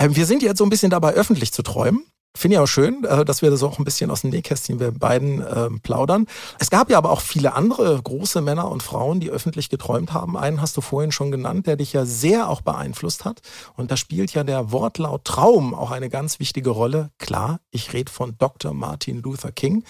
Ähm, 0.00 0.14
wir 0.14 0.26
sind 0.26 0.44
jetzt 0.44 0.58
so 0.58 0.64
ein 0.64 0.70
bisschen 0.70 0.90
dabei, 0.90 1.14
öffentlich 1.14 1.52
zu 1.52 1.62
träumen. 1.62 2.06
Finde 2.38 2.54
ich 2.54 2.60
auch 2.60 2.68
schön, 2.68 3.02
äh, 3.02 3.24
dass 3.24 3.42
wir 3.42 3.50
das 3.50 3.64
auch 3.64 3.80
ein 3.80 3.84
bisschen 3.84 4.12
aus 4.12 4.20
dem 4.20 4.30
Nähkästchen 4.30 4.78
wir 4.78 4.92
beiden 4.92 5.42
äh, 5.42 5.70
plaudern. 5.82 6.26
Es 6.60 6.70
gab 6.70 6.88
ja 6.88 6.96
aber 6.96 7.10
auch 7.10 7.20
viele 7.20 7.54
andere 7.54 8.00
große 8.00 8.42
Männer 8.42 8.70
und 8.70 8.80
Frauen, 8.80 9.18
die 9.18 9.28
öffentlich 9.28 9.70
geträumt 9.70 10.12
haben. 10.12 10.36
Einen 10.36 10.62
hast 10.62 10.76
du 10.76 10.80
vorhin 10.80 11.10
schon 11.10 11.32
genannt, 11.32 11.66
der 11.66 11.74
dich 11.74 11.92
ja 11.92 12.04
sehr 12.04 12.48
auch 12.48 12.60
beeinflusst 12.60 13.24
hat. 13.24 13.40
Und 13.74 13.90
da 13.90 13.96
spielt 13.96 14.34
ja 14.34 14.44
der 14.44 14.70
Wortlaut 14.70 15.24
Traum 15.24 15.74
auch 15.74 15.90
eine 15.90 16.10
ganz 16.10 16.38
wichtige 16.38 16.70
Rolle. 16.70 17.10
Klar, 17.18 17.58
ich 17.72 17.92
rede 17.92 18.12
von 18.12 18.36
Dr. 18.38 18.72
Martin 18.72 19.20
Luther 19.20 19.50
King, 19.50 19.82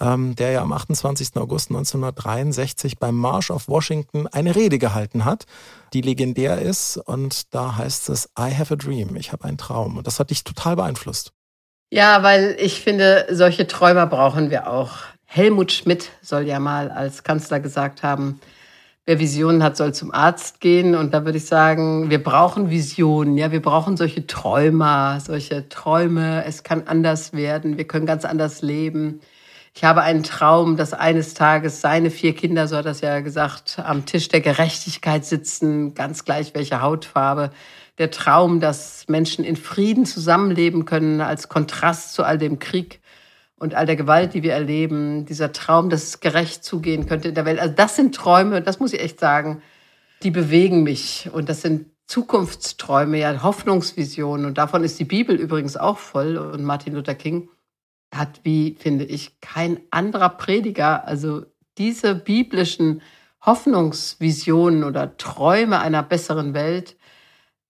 ähm, 0.00 0.34
der 0.34 0.50
ja 0.50 0.62
am 0.62 0.72
28. 0.72 1.36
August 1.36 1.70
1963 1.70 2.98
beim 2.98 3.14
March 3.14 3.52
of 3.52 3.68
Washington 3.68 4.26
eine 4.26 4.56
Rede 4.56 4.78
gehalten 4.78 5.24
hat, 5.24 5.46
die 5.92 6.00
legendär 6.00 6.60
ist. 6.60 6.96
Und 6.96 7.54
da 7.54 7.76
heißt 7.76 8.08
es, 8.08 8.30
I 8.36 8.52
have 8.52 8.74
a 8.74 8.76
dream, 8.76 9.14
ich 9.14 9.30
habe 9.30 9.44
einen 9.44 9.58
Traum. 9.58 9.96
Und 9.96 10.08
das 10.08 10.18
hat 10.18 10.30
dich 10.30 10.42
total 10.42 10.74
beeinflusst. 10.74 11.32
Ja, 11.94 12.24
weil 12.24 12.56
ich 12.58 12.80
finde, 12.80 13.24
solche 13.30 13.68
Träumer 13.68 14.08
brauchen 14.08 14.50
wir 14.50 14.68
auch. 14.68 14.94
Helmut 15.26 15.70
Schmidt 15.70 16.10
soll 16.22 16.42
ja 16.42 16.58
mal 16.58 16.90
als 16.90 17.22
Kanzler 17.22 17.60
gesagt 17.60 18.02
haben, 18.02 18.40
wer 19.06 19.20
Visionen 19.20 19.62
hat, 19.62 19.76
soll 19.76 19.94
zum 19.94 20.12
Arzt 20.12 20.58
gehen. 20.58 20.96
Und 20.96 21.14
da 21.14 21.24
würde 21.24 21.38
ich 21.38 21.46
sagen, 21.46 22.10
wir 22.10 22.20
brauchen 22.20 22.68
Visionen, 22.68 23.38
ja, 23.38 23.52
wir 23.52 23.62
brauchen 23.62 23.96
solche 23.96 24.26
Träumer, 24.26 25.20
solche 25.20 25.68
Träume. 25.68 26.44
Es 26.44 26.64
kann 26.64 26.82
anders 26.88 27.32
werden, 27.32 27.78
wir 27.78 27.86
können 27.86 28.06
ganz 28.06 28.24
anders 28.24 28.60
leben. 28.60 29.20
Ich 29.72 29.84
habe 29.84 30.02
einen 30.02 30.24
Traum, 30.24 30.76
dass 30.76 30.94
eines 30.94 31.34
Tages 31.34 31.80
seine 31.80 32.10
vier 32.10 32.34
Kinder, 32.34 32.66
so 32.66 32.76
hat 32.76 32.86
er 32.86 32.90
es 32.90 33.02
ja 33.02 33.20
gesagt, 33.20 33.80
am 33.84 34.04
Tisch 34.04 34.26
der 34.26 34.40
Gerechtigkeit 34.40 35.24
sitzen, 35.24 35.94
ganz 35.94 36.24
gleich 36.24 36.56
welche 36.56 36.82
Hautfarbe 36.82 37.52
der 37.98 38.10
Traum, 38.10 38.60
dass 38.60 39.06
Menschen 39.08 39.44
in 39.44 39.56
Frieden 39.56 40.06
zusammenleben 40.06 40.84
können 40.84 41.20
als 41.20 41.48
Kontrast 41.48 42.14
zu 42.14 42.24
all 42.24 42.38
dem 42.38 42.58
Krieg 42.58 43.00
und 43.56 43.74
all 43.74 43.86
der 43.86 43.96
Gewalt, 43.96 44.34
die 44.34 44.42
wir 44.42 44.52
erleben. 44.52 45.26
Dieser 45.26 45.52
Traum, 45.52 45.90
dass 45.90 46.04
es 46.04 46.20
gerecht 46.20 46.64
zugehen 46.64 47.06
könnte 47.06 47.28
in 47.28 47.34
der 47.34 47.44
Welt. 47.44 47.60
Also 47.60 47.74
das 47.74 47.96
sind 47.96 48.14
Träume, 48.14 48.62
das 48.62 48.80
muss 48.80 48.92
ich 48.92 49.00
echt 49.00 49.20
sagen, 49.20 49.62
die 50.22 50.30
bewegen 50.30 50.82
mich. 50.82 51.30
Und 51.32 51.48
das 51.48 51.62
sind 51.62 51.86
Zukunftsträume, 52.06 53.18
ja, 53.18 53.42
Hoffnungsvisionen. 53.42 54.46
Und 54.46 54.58
davon 54.58 54.84
ist 54.84 54.98
die 54.98 55.04
Bibel 55.04 55.36
übrigens 55.36 55.76
auch 55.76 55.98
voll. 55.98 56.36
Und 56.36 56.64
Martin 56.64 56.94
Luther 56.94 57.14
King 57.14 57.48
hat, 58.12 58.40
wie 58.42 58.76
finde 58.78 59.04
ich, 59.04 59.40
kein 59.40 59.80
anderer 59.90 60.30
Prediger, 60.30 61.06
also 61.06 61.44
diese 61.78 62.14
biblischen 62.14 63.02
Hoffnungsvisionen 63.44 64.84
oder 64.84 65.16
Träume 65.16 65.80
einer 65.80 66.02
besseren 66.02 66.54
Welt 66.54 66.96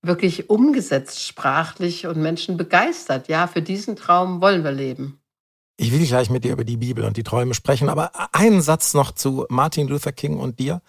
wirklich 0.06 0.50
umgesetzt 0.50 1.24
sprachlich 1.26 2.06
und 2.06 2.18
Menschen 2.18 2.56
begeistert. 2.56 3.28
Ja, 3.28 3.46
für 3.46 3.62
diesen 3.62 3.96
Traum 3.96 4.40
wollen 4.40 4.64
wir 4.64 4.72
leben. 4.72 5.20
Ich 5.76 5.92
will 5.92 6.06
gleich 6.06 6.30
mit 6.30 6.44
dir 6.44 6.52
über 6.52 6.64
die 6.64 6.76
Bibel 6.76 7.04
und 7.04 7.16
die 7.16 7.24
Träume 7.24 7.54
sprechen, 7.54 7.88
aber 7.88 8.12
einen 8.32 8.62
Satz 8.62 8.94
noch 8.94 9.12
zu 9.12 9.46
Martin 9.48 9.88
Luther 9.88 10.12
King 10.12 10.38
und 10.38 10.58
dir. 10.58 10.82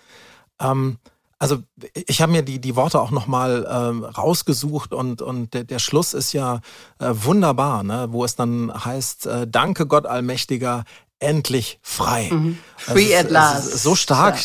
Ähm, 0.59 0.97
Also 1.37 1.63
ich 1.93 2.21
habe 2.21 2.31
mir 2.31 2.43
die, 2.43 2.59
die 2.59 2.75
Worte 2.75 3.01
auch 3.01 3.11
nochmal 3.11 3.67
ähm, 3.69 4.03
rausgesucht 4.05 4.93
und, 4.93 5.21
und 5.21 5.53
der, 5.53 5.65
der 5.65 5.79
Schluss 5.79 6.13
ist 6.13 6.31
ja 6.33 6.61
äh, 6.99 7.11
wunderbar, 7.11 7.83
ne? 7.83 8.07
wo 8.11 8.23
es 8.23 8.35
dann 8.35 8.71
heißt, 8.73 9.25
äh, 9.27 9.47
danke 9.47 9.85
Gott 9.85 10.05
Allmächtiger, 10.05 10.85
endlich 11.19 11.79
frei. 11.81 12.29
Mhm. 12.31 12.57
Free 12.77 13.15
also, 13.15 13.27
at 13.27 13.31
last. 13.31 13.83
So 13.83 13.95
stark. 13.95 14.37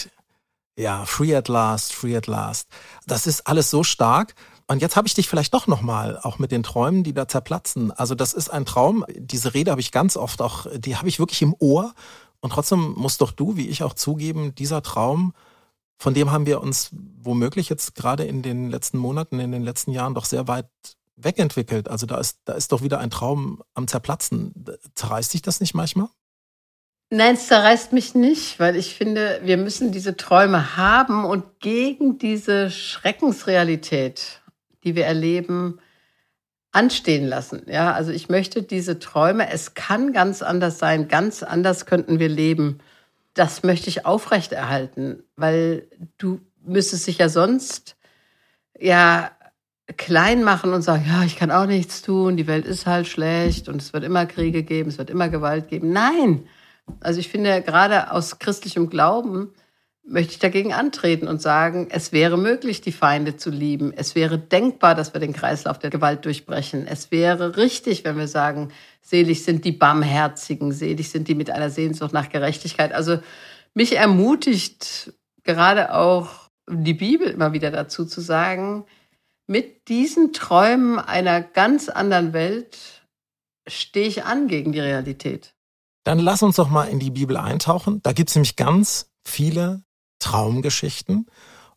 Ja. 0.77 0.83
ja, 0.83 1.05
free 1.07 1.35
at 1.37 1.49
last, 1.49 1.93
free 1.93 2.17
at 2.17 2.27
last. 2.27 2.69
Das 3.07 3.27
ist 3.27 3.47
alles 3.47 3.71
so 3.71 3.85
stark. 3.85 4.35
Und 4.71 4.81
jetzt 4.81 4.95
habe 4.95 5.09
ich 5.09 5.15
dich 5.15 5.29
vielleicht 5.29 5.53
doch 5.53 5.67
nochmal, 5.67 6.17
auch 6.23 6.39
mit 6.39 6.53
den 6.53 6.63
Träumen, 6.63 7.03
die 7.03 7.13
da 7.13 7.27
zerplatzen. 7.27 7.91
Also 7.91 8.15
das 8.15 8.33
ist 8.33 8.51
ein 8.51 8.65
Traum. 8.65 9.05
Diese 9.17 9.53
Rede 9.53 9.73
habe 9.73 9.81
ich 9.81 9.91
ganz 9.91 10.17
oft 10.17 10.41
auch, 10.41 10.67
die 10.73 10.95
habe 10.95 11.09
ich 11.09 11.19
wirklich 11.19 11.43
im 11.43 11.57
Ohr. 11.59 11.93
Und 12.39 12.53
trotzdem 12.53 12.95
musst 12.97 13.21
doch 13.21 13.33
du, 13.33 13.57
wie 13.57 13.67
ich 13.67 13.83
auch 13.83 13.95
zugeben, 13.95 14.55
dieser 14.55 14.81
Traum, 14.81 15.35
von 15.99 16.15
dem 16.15 16.31
haben 16.31 16.47
wir 16.47 16.61
uns 16.61 16.91
womöglich 16.93 17.69
jetzt 17.69 17.97
gerade 17.97 18.25
in 18.25 18.43
den 18.43 18.71
letzten 18.71 18.99
Monaten, 18.99 19.41
in 19.41 19.51
den 19.51 19.65
letzten 19.65 19.91
Jahren 19.91 20.15
doch 20.15 20.25
sehr 20.25 20.47
weit 20.47 20.69
wegentwickelt. 21.17 21.89
Also 21.89 22.07
da 22.07 22.19
ist, 22.19 22.39
da 22.45 22.53
ist 22.53 22.71
doch 22.71 22.81
wieder 22.81 23.01
ein 23.01 23.11
Traum 23.11 23.65
am 23.75 23.89
Zerplatzen. 23.89 24.55
Zerreißt 24.95 25.35
dich 25.35 25.43
das 25.43 25.59
nicht 25.59 25.75
manchmal? 25.75 26.11
Nein, 27.13 27.35
es 27.35 27.49
zerreißt 27.49 27.93
mich 27.93 28.15
nicht, 28.15 28.61
weil 28.61 28.77
ich 28.77 28.95
finde, 28.95 29.41
wir 29.43 29.57
müssen 29.57 29.91
diese 29.91 30.17
Träume 30.17 30.77
haben 30.77 31.25
und 31.25 31.59
gegen 31.59 32.19
diese 32.19 32.71
Schreckensrealität, 32.71 34.40
die 34.85 34.97
wir 34.97 35.07
erleben, 35.07 35.79
anstehen 36.73 37.27
lassen. 37.27 37.63
Ja, 37.67 37.93
also 37.93 38.13
ich 38.13 38.29
möchte 38.29 38.63
diese 38.63 38.99
Träume, 38.99 39.51
es 39.51 39.75
kann 39.75 40.13
ganz 40.13 40.43
anders 40.43 40.79
sein, 40.79 41.09
ganz 41.09 41.43
anders 41.43 41.87
könnten 41.87 42.19
wir 42.19 42.29
leben 42.29 42.81
das 43.35 43.63
möchte 43.63 43.89
ich 43.89 44.07
aufrechterhalten, 44.07 45.23
weil 45.37 45.89
du 46.19 46.41
müsstest 46.63 47.07
dich 47.07 47.19
ja 47.19 47.29
sonst 47.29 47.97
ja 48.79 49.31
klein 49.97 50.45
machen 50.45 50.73
und 50.73 50.83
sagen, 50.83 51.05
ja, 51.09 51.25
ich 51.25 51.37
kann 51.37 51.51
auch 51.51 51.67
nichts 51.67 52.03
tun, 52.03 52.37
die 52.37 52.47
Welt 52.47 52.65
ist 52.65 52.87
halt 52.87 53.09
schlecht 53.09 53.69
und 53.69 53.83
es 53.83 53.93
wird 53.93 54.05
immer 54.05 54.27
Kriege 54.27 54.63
geben, 54.63 54.89
es 54.89 54.99
wird 54.99 55.11
immer 55.11 55.29
Gewalt 55.29 55.69
geben. 55.69 55.93
Nein! 55.93 56.47
Also 57.01 57.21
ich 57.21 57.29
finde, 57.29 57.63
gerade 57.63 58.11
aus 58.11 58.39
christlichem 58.39 58.91
Glauben 58.91 59.53
möchte 60.11 60.33
ich 60.33 60.39
dagegen 60.41 60.73
antreten 60.73 61.29
und 61.29 61.41
sagen, 61.41 61.87
es 61.89 62.11
wäre 62.11 62.37
möglich, 62.37 62.81
die 62.81 62.91
Feinde 62.91 63.37
zu 63.37 63.49
lieben. 63.49 63.93
Es 63.95 64.17
wäre 64.17 64.39
denkbar, 64.39 64.97
dass 64.97 65.15
wir 65.15 65.21
den 65.21 65.33
Kreislauf 65.33 65.79
der 65.79 65.91
Gewalt 65.91 66.25
durchbrechen. 66.25 66.85
Es 66.87 67.13
wäre 67.13 67.57
richtig, 67.57 68.05
wenn 68.05 68.19
wir 68.19 68.27
sagen, 68.27 68.73
selig 69.03 69.45
sind 69.45 69.65
die 69.65 69.73
Barmherzigen, 69.73 70.73
selig 70.73 71.11
sind 71.11 71.29
die 71.29 71.37
mit 71.37 71.51
einer 71.51 71.71
Sehnsucht 71.71 72.13
nach 72.13 72.29
Gerechtigkeit. 72.29 72.93
Also 72.93 73.21
mich 73.73 73.97
ermutigt 73.97 75.13
gerade 75.45 75.95
auch 75.95 76.51
die 76.69 76.95
Bibel 76.95 77.29
immer 77.29 77.53
wieder 77.53 77.71
dazu 77.71 78.05
zu 78.05 78.21
sagen, 78.21 78.85
mit 79.47 79.89
diesen 79.89 80.33
Träumen 80.33 80.99
einer 80.99 81.41
ganz 81.41 81.89
anderen 81.89 82.33
Welt 82.33 83.07
stehe 83.69 84.09
ich 84.09 84.25
an 84.25 84.49
gegen 84.49 84.73
die 84.73 84.81
Realität. 84.81 85.55
Dann 86.03 86.19
lass 86.19 86.43
uns 86.43 86.57
doch 86.57 86.69
mal 86.69 86.89
in 86.89 86.99
die 86.99 87.11
Bibel 87.11 87.37
eintauchen. 87.37 88.01
Da 88.03 88.13
gibt 88.13 88.31
es 88.31 88.35
nämlich 88.35 88.57
ganz 88.57 89.09
viele 89.25 89.85
Traumgeschichten. 90.31 91.27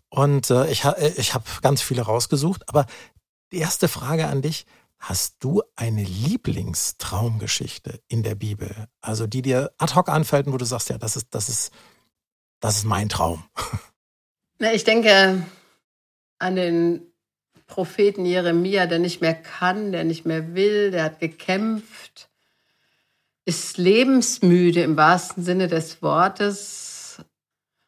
Und 0.09 0.51
äh, 0.51 0.69
ich, 0.69 0.83
ha, 0.83 0.91
äh, 0.91 1.13
ich 1.17 1.33
habe 1.33 1.45
ganz 1.61 1.81
viele 1.81 2.03
rausgesucht. 2.03 2.69
Aber 2.69 2.85
die 3.51 3.57
erste 3.57 3.87
Frage 3.87 4.27
an 4.27 4.41
dich, 4.41 4.65
hast 4.99 5.37
du 5.39 5.63
eine 5.75 6.03
Lieblingstraumgeschichte 6.03 7.99
in 8.07 8.21
der 8.21 8.35
Bibel? 8.35 8.87
Also 9.01 9.25
die 9.25 9.41
dir 9.41 9.71
ad 9.77 9.95
hoc 9.95 10.09
anfällt, 10.09 10.45
wo 10.51 10.57
du 10.57 10.65
sagst, 10.65 10.89
ja, 10.89 10.97
das 10.97 11.15
ist, 11.15 11.27
das 11.31 11.49
ist, 11.49 11.71
das 12.59 12.77
ist 12.77 12.85
mein 12.85 13.09
Traum. 13.09 13.43
Na, 14.59 14.71
ich 14.71 14.83
denke 14.83 15.43
an 16.37 16.55
den 16.55 17.01
Propheten 17.65 18.25
Jeremia, 18.25 18.85
der 18.85 18.99
nicht 18.99 19.19
mehr 19.19 19.33
kann, 19.33 19.91
der 19.91 20.03
nicht 20.03 20.25
mehr 20.25 20.53
will, 20.53 20.91
der 20.91 21.05
hat 21.05 21.19
gekämpft, 21.19 22.29
ist 23.45 23.77
lebensmüde 23.77 24.83
im 24.83 24.95
wahrsten 24.95 25.43
Sinne 25.43 25.67
des 25.67 26.03
Wortes, 26.03 26.92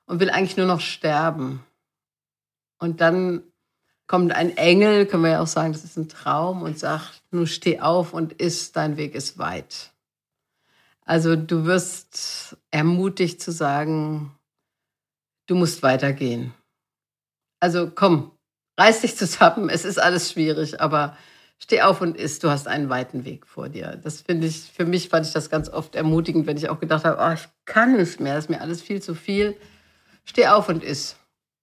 und 0.06 0.20
will 0.20 0.30
eigentlich 0.30 0.58
nur 0.58 0.68
noch 0.68 0.82
sterben. 0.82 1.64
Und 2.78 3.02
dann 3.02 3.44
kommt 4.08 4.32
ein 4.32 4.56
Engel, 4.58 5.06
können 5.06 5.24
wir 5.24 5.32
ja 5.32 5.42
auch 5.42 5.48
sagen, 5.48 5.74
das 5.74 5.84
ist 5.84 5.98
ein 5.98 6.10
Traum, 6.10 6.62
und 6.62 6.78
sagt, 6.78 7.22
nun 7.32 7.48
steh 7.48 7.80
auf 7.80 8.14
und 8.14 8.34
iss, 8.34 8.72
dein 8.72 8.98
Weg 8.98 9.16
ist 9.16 9.38
weit. 9.38 9.92
Also 11.02 11.36
du 11.36 11.66
wirst 11.66 12.58
ermutigt 12.72 13.42
zu 13.42 13.52
sagen, 13.52 14.32
du 15.48 15.56
musst 15.56 15.84
weitergehen. 15.84 16.54
Also 17.60 17.92
komm, 17.94 18.32
reiß 18.78 19.02
dich 19.02 19.16
zusammen, 19.16 19.70
es 19.70 19.86
ist 19.86 20.00
alles 20.00 20.32
schwierig, 20.32 20.82
aber 20.82 21.18
steh 21.58 21.82
auf 21.82 22.02
und 22.02 22.18
iss, 22.18 22.40
du 22.40 22.50
hast 22.50 22.68
einen 22.68 22.90
weiten 22.90 23.24
Weg 23.24 23.48
vor 23.48 23.70
dir. 23.70 24.00
Das 24.04 24.22
finde 24.22 24.48
ich, 24.48 24.72
für 24.72 24.86
mich 24.86 25.10
fand 25.10 25.26
ich 25.26 25.34
das 25.34 25.50
ganz 25.50 25.70
oft 25.70 25.96
ermutigend, 25.96 26.48
wenn 26.48 26.58
ich 26.58 26.70
auch 26.70 26.80
gedacht 26.80 27.06
habe, 27.06 27.22
oh, 27.22 27.34
ich 27.34 27.48
kann 27.66 27.98
nicht 27.98 28.20
mehr, 28.20 28.36
das 28.36 28.46
ist 28.46 28.50
mir 28.50 28.62
alles 28.62 28.82
viel 28.82 29.02
zu 29.02 29.16
viel 29.16 29.56
Steh 30.26 30.48
auf 30.48 30.70
und 30.70 30.84
iss. 30.84 31.16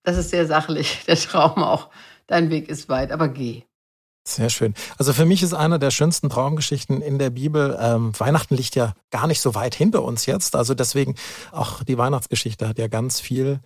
Das 0.05 0.17
ist 0.17 0.31
sehr 0.31 0.47
sachlich, 0.47 1.03
der 1.07 1.17
Traum 1.17 1.63
auch. 1.63 1.91
Dein 2.27 2.51
Weg 2.51 2.69
ist 2.69 2.89
weit, 2.89 3.13
aber 3.13 3.29
geh. 3.29 3.63
Sehr 4.25 4.51
schön. 4.51 4.75
Also 4.99 5.13
für 5.13 5.25
mich 5.25 5.43
ist 5.43 5.53
einer 5.53 5.81
der 5.81 5.91
schönsten 5.91 6.31
Traumgeschichten 6.31 7.03
in 7.03 7.19
der 7.19 7.31
Bibel. 7.31 7.77
Ähm, 7.81 8.13
Weihnachten 8.19 8.55
liegt 8.55 8.77
ja 8.77 8.95
gar 9.11 9.27
nicht 9.27 9.41
so 9.41 9.57
weit 9.57 9.75
hinter 9.75 10.05
uns 10.05 10.27
jetzt. 10.27 10.55
Also 10.55 10.75
deswegen 10.75 11.17
auch 11.51 11.83
die 11.83 11.99
Weihnachtsgeschichte 11.99 12.69
hat 12.69 12.79
ja 12.79 12.87
ganz 12.87 13.21
viel 13.21 13.59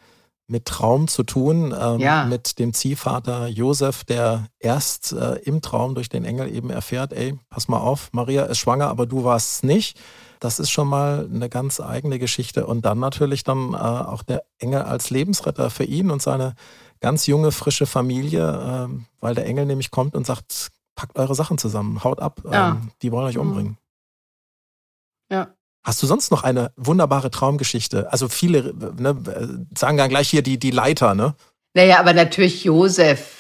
mit 0.48 0.64
Traum 0.64 1.08
zu 1.08 1.22
tun, 1.24 1.74
ähm, 1.78 1.98
ja. 1.98 2.24
mit 2.24 2.58
dem 2.58 2.72
Ziehvater 2.72 3.48
Josef, 3.48 4.04
der 4.04 4.48
erst 4.58 5.12
äh, 5.12 5.34
im 5.40 5.60
Traum 5.60 5.94
durch 5.94 6.08
den 6.08 6.24
Engel 6.24 6.54
eben 6.54 6.70
erfährt, 6.70 7.12
ey, 7.12 7.38
pass 7.48 7.68
mal 7.68 7.80
auf, 7.80 8.10
Maria 8.12 8.44
ist 8.44 8.58
schwanger, 8.58 8.88
aber 8.88 9.06
du 9.06 9.24
warst 9.24 9.56
es 9.56 9.62
nicht. 9.62 9.98
Das 10.38 10.60
ist 10.60 10.70
schon 10.70 10.88
mal 10.88 11.28
eine 11.32 11.48
ganz 11.48 11.80
eigene 11.80 12.18
Geschichte. 12.18 12.66
Und 12.66 12.84
dann 12.84 13.00
natürlich 13.00 13.42
dann 13.42 13.72
äh, 13.72 13.76
auch 13.76 14.22
der 14.22 14.44
Engel 14.58 14.82
als 14.82 15.10
Lebensretter 15.10 15.70
für 15.70 15.84
ihn 15.84 16.10
und 16.10 16.22
seine 16.22 16.54
ganz 17.00 17.26
junge, 17.26 17.52
frische 17.52 17.86
Familie, 17.86 18.88
äh, 18.88 19.04
weil 19.20 19.34
der 19.34 19.46
Engel 19.46 19.66
nämlich 19.66 19.90
kommt 19.90 20.14
und 20.14 20.26
sagt, 20.26 20.70
packt 20.94 21.18
eure 21.18 21.34
Sachen 21.34 21.58
zusammen, 21.58 22.04
haut 22.04 22.20
ab, 22.20 22.40
ja. 22.50 22.70
ähm, 22.70 22.90
die 23.02 23.12
wollen 23.12 23.26
euch 23.26 23.36
mhm. 23.36 23.42
umbringen. 23.42 23.78
Ja. 25.30 25.55
Hast 25.86 26.02
du 26.02 26.06
sonst 26.06 26.30
noch 26.32 26.42
eine 26.42 26.72
wunderbare 26.76 27.30
Traumgeschichte? 27.30 28.12
Also 28.12 28.28
viele 28.28 28.74
ne, 28.98 29.16
sagen 29.76 29.96
dann 29.96 30.10
gleich 30.10 30.28
hier 30.28 30.42
die, 30.42 30.58
die 30.58 30.72
Leiter, 30.72 31.14
ne? 31.14 31.34
Naja, 31.74 32.00
aber 32.00 32.12
natürlich 32.12 32.64
Josef 32.64 33.36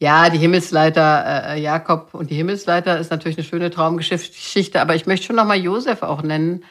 ja, 0.00 0.30
die 0.30 0.38
Himmelsleiter 0.38 1.54
äh, 1.54 1.60
Jakob 1.60 2.14
und 2.14 2.30
die 2.30 2.36
Himmelsleiter 2.36 2.98
ist 2.98 3.10
natürlich 3.10 3.36
eine 3.36 3.44
schöne 3.44 3.70
Traumgeschichte, 3.70 4.80
aber 4.80 4.94
ich 4.94 5.06
möchte 5.06 5.26
schon 5.26 5.36
nochmal 5.36 5.58
Josef 5.58 6.02
auch 6.02 6.22
nennen, 6.22 6.64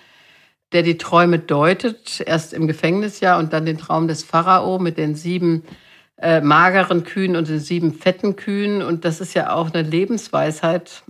der 0.72 0.82
die 0.82 0.98
Träume 0.98 1.40
deutet, 1.40 2.24
erst 2.26 2.54
im 2.54 2.68
Gefängnisjahr 2.68 3.38
und 3.38 3.52
dann 3.52 3.66
den 3.66 3.78
Traum 3.78 4.08
des 4.08 4.24
Pharao 4.24 4.80
mit 4.80 4.98
den 4.98 5.16
sieben 5.16 5.64
äh, 6.18 6.40
mageren 6.42 7.04
Kühen 7.04 7.36
und 7.36 7.50
den 7.50 7.60
sieben 7.60 7.94
fetten 7.94 8.38
Kühen. 8.38 8.82
Und 8.82 9.04
das 9.04 9.20
ist 9.22 9.34
ja 9.34 9.54
auch 9.54 9.74
eine 9.74 9.88
Lebensweisheit. 9.88 11.04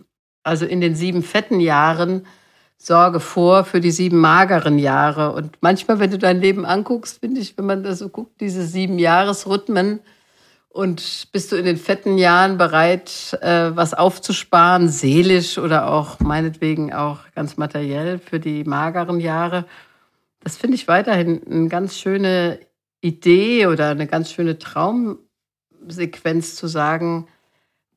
Also 0.44 0.66
in 0.66 0.82
den 0.82 0.96
sieben 0.96 1.24
fetten 1.24 1.60
Jahren 1.60 2.26
sorge 2.78 3.20
vor 3.20 3.66
für 3.66 3.82
die 3.82 3.92
sieben 3.92 4.20
mageren 4.20 4.80
Jahre. 4.80 5.34
Und 5.34 5.58
manchmal, 5.62 6.00
wenn 6.00 6.12
du 6.12 6.18
dein 6.18 6.40
Leben 6.40 6.66
anguckst, 6.66 7.20
finde 7.20 7.42
ich, 7.42 7.58
wenn 7.58 7.66
man 7.66 7.84
da 7.84 7.96
so 7.96 8.10
guckt, 8.10 8.40
diese 8.40 8.66
sieben 8.66 9.00
Jahresrhythmen, 9.00 10.00
und 10.78 11.30
bist 11.32 11.52
du 11.52 11.56
in 11.56 11.66
den 11.66 11.78
fetten 11.78 12.20
Jahren 12.20 12.60
bereit, 12.60 13.36
äh, 13.42 13.76
was 13.76 13.96
aufzusparen, 13.96 14.90
seelisch 14.90 15.58
oder 15.58 15.92
auch 15.92 16.20
meinetwegen 16.20 16.94
auch 16.94 17.22
ganz 17.34 17.58
materiell 17.58 18.20
für 18.20 18.40
die 18.40 18.64
mageren 18.64 19.20
Jahre? 19.20 19.66
Das 20.40 20.56
finde 20.56 20.76
ich 20.76 20.88
weiterhin 20.88 21.42
eine 21.50 21.68
ganz 21.68 21.98
schöne 21.98 22.60
Idee 23.02 23.66
oder 23.66 23.90
eine 23.90 24.06
ganz 24.06 24.32
schöne 24.32 24.60
Traumsequenz 24.60 26.56
zu 26.56 26.68
sagen, 26.68 27.28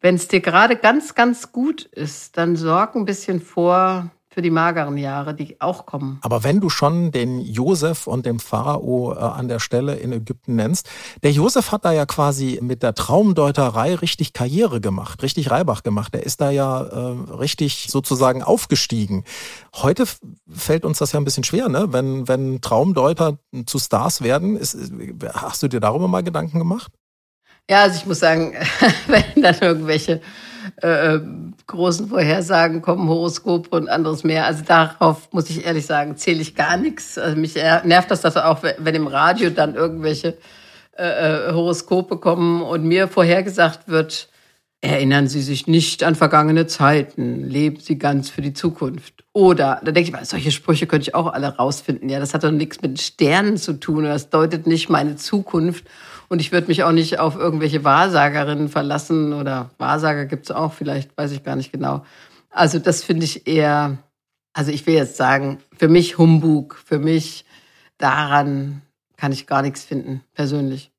wenn 0.01 0.14
es 0.14 0.29
dir 0.29 0.40
gerade 0.40 0.77
ganz, 0.77 1.14
ganz 1.14 1.53
gut 1.53 1.85
ist, 1.85 2.38
dann 2.38 2.57
sorg 2.57 2.95
ein 2.95 3.05
bisschen 3.05 3.43
vor, 3.43 4.11
für 4.33 4.43
die 4.43 4.51
mageren 4.51 4.97
Jahre, 4.97 5.35
die 5.35 5.61
auch 5.61 5.87
kommen. 5.87 6.21
Aber 6.23 6.45
wenn 6.45 6.61
du 6.61 6.71
schon 6.71 7.11
den 7.11 7.40
Josef 7.40 8.07
und 8.07 8.27
den 8.27 8.38
Pharao 8.38 9.12
äh, 9.12 9.19
an 9.19 9.49
der 9.49 9.59
Stelle 9.59 9.97
in 9.97 10.12
Ägypten 10.12 10.55
nennst, 10.55 10.88
der 11.25 11.33
Josef 11.33 11.73
hat 11.73 11.85
da 11.85 11.90
ja 11.90 12.07
quasi 12.07 12.61
mit 12.62 12.85
der 12.85 12.95
Traumdeuterei 12.95 13.97
richtig 13.97 14.33
Karriere 14.33 14.81
gemacht, 14.81 15.25
richtig 15.25 15.51
Reibach 15.51 15.83
gemacht. 15.83 16.14
Der 16.14 16.23
ist 16.23 16.40
da 16.40 16.51
ja 16.51 16.81
äh, 16.81 17.33
richtig 17.33 17.88
sozusagen 17.90 18.45
aufgestiegen. 18.45 19.25
Heute 19.75 20.05
fällt 20.49 20.85
uns 20.85 20.99
das 20.99 21.11
ja 21.11 21.19
ein 21.19 21.25
bisschen 21.25 21.45
schwer, 21.45 21.69
ne? 21.69 21.88
Wenn, 21.90 22.29
wenn 22.29 22.61
Traumdeuter 22.61 23.38
zu 23.66 23.81
Stars 23.81 24.23
werden, 24.23 24.57
ist, 24.57 24.77
hast 25.35 25.64
du 25.64 25.69
dir 25.69 25.81
darüber 25.81 26.07
mal 26.07 26.23
Gedanken 26.23 26.61
gemacht? 26.61 26.93
Ja, 27.69 27.83
also 27.83 27.97
ich 27.97 28.07
muss 28.07 28.21
sagen, 28.21 28.55
wenn 29.09 29.43
dann 29.43 29.59
irgendwelche 29.61 30.21
äh, 30.76 31.18
großen 31.66 32.09
Vorhersagen 32.09 32.83
kommen, 32.83 33.09
Horoskope 33.09 33.76
und 33.76 33.88
anderes 33.88 34.24
mehr. 34.24 34.46
Also 34.46 34.64
darauf 34.64 35.33
muss 35.33 35.50
ich 35.50 35.64
ehrlich 35.64 35.87
sagen, 35.87 36.16
zähle 36.16 36.40
ich 36.40 36.54
gar 36.54 36.76
nichts. 36.76 37.18
Also 37.18 37.37
mich 37.37 37.54
nervt 37.54 38.11
das, 38.11 38.20
dass 38.20 38.37
auch, 38.37 38.62
wenn 38.78 38.94
im 38.94 39.06
Radio 39.06 39.50
dann 39.50 39.74
irgendwelche 39.74 40.37
äh, 41.00 41.48
äh, 41.48 41.52
Horoskop 41.52 42.09
bekommen 42.09 42.61
und 42.61 42.85
mir 42.85 43.09
vorhergesagt 43.09 43.88
wird, 43.88 44.28
erinnern 44.83 45.28
Sie 45.28 45.40
sich 45.40 45.66
nicht 45.66 46.04
an 46.04 46.14
vergangene 46.14 46.66
Zeiten, 46.66 47.42
leben 47.44 47.80
Sie 47.80 47.98
ganz 47.98 48.28
für 48.28 48.42
die 48.42 48.52
Zukunft. 48.52 49.24
Oder, 49.33 49.80
da 49.85 49.92
denke 49.92 50.09
ich 50.09 50.12
mal, 50.12 50.24
solche 50.24 50.50
Sprüche 50.50 50.87
könnte 50.87 51.09
ich 51.09 51.14
auch 51.14 51.33
alle 51.33 51.56
rausfinden. 51.56 52.09
Ja, 52.11 52.18
das 52.18 52.35
hat 52.35 52.44
doch 52.44 52.50
nichts 52.50 52.83
mit 52.83 53.00
Sternen 53.00 53.56
zu 53.56 53.74
tun. 53.74 54.04
Das 54.04 54.28
deutet 54.28 54.66
nicht 54.66 54.90
meine 54.90 55.16
Zukunft. 55.16 55.85
Und 56.31 56.38
ich 56.40 56.53
würde 56.53 56.69
mich 56.69 56.85
auch 56.85 56.93
nicht 56.93 57.19
auf 57.19 57.35
irgendwelche 57.35 57.83
Wahrsagerinnen 57.83 58.69
verlassen 58.69 59.33
oder 59.33 59.71
Wahrsager 59.79 60.27
gibt 60.27 60.45
es 60.45 60.53
auch, 60.53 60.73
vielleicht 60.73 61.16
weiß 61.19 61.33
ich 61.33 61.43
gar 61.43 61.57
nicht 61.57 61.73
genau. 61.73 62.05
Also 62.51 62.79
das 62.79 63.03
finde 63.03 63.25
ich 63.25 63.49
eher, 63.49 63.99
also 64.53 64.71
ich 64.71 64.87
will 64.87 64.95
jetzt 64.95 65.16
sagen, 65.16 65.59
für 65.77 65.88
mich 65.88 66.19
Humbug, 66.19 66.77
für 66.85 67.01
mich 67.01 67.45
daran 67.99 68.83
kann 69.16 69.33
ich 69.33 69.49
gar 69.49 69.61
nichts 69.62 69.83
finden, 69.83 70.23
persönlich. 70.33 70.93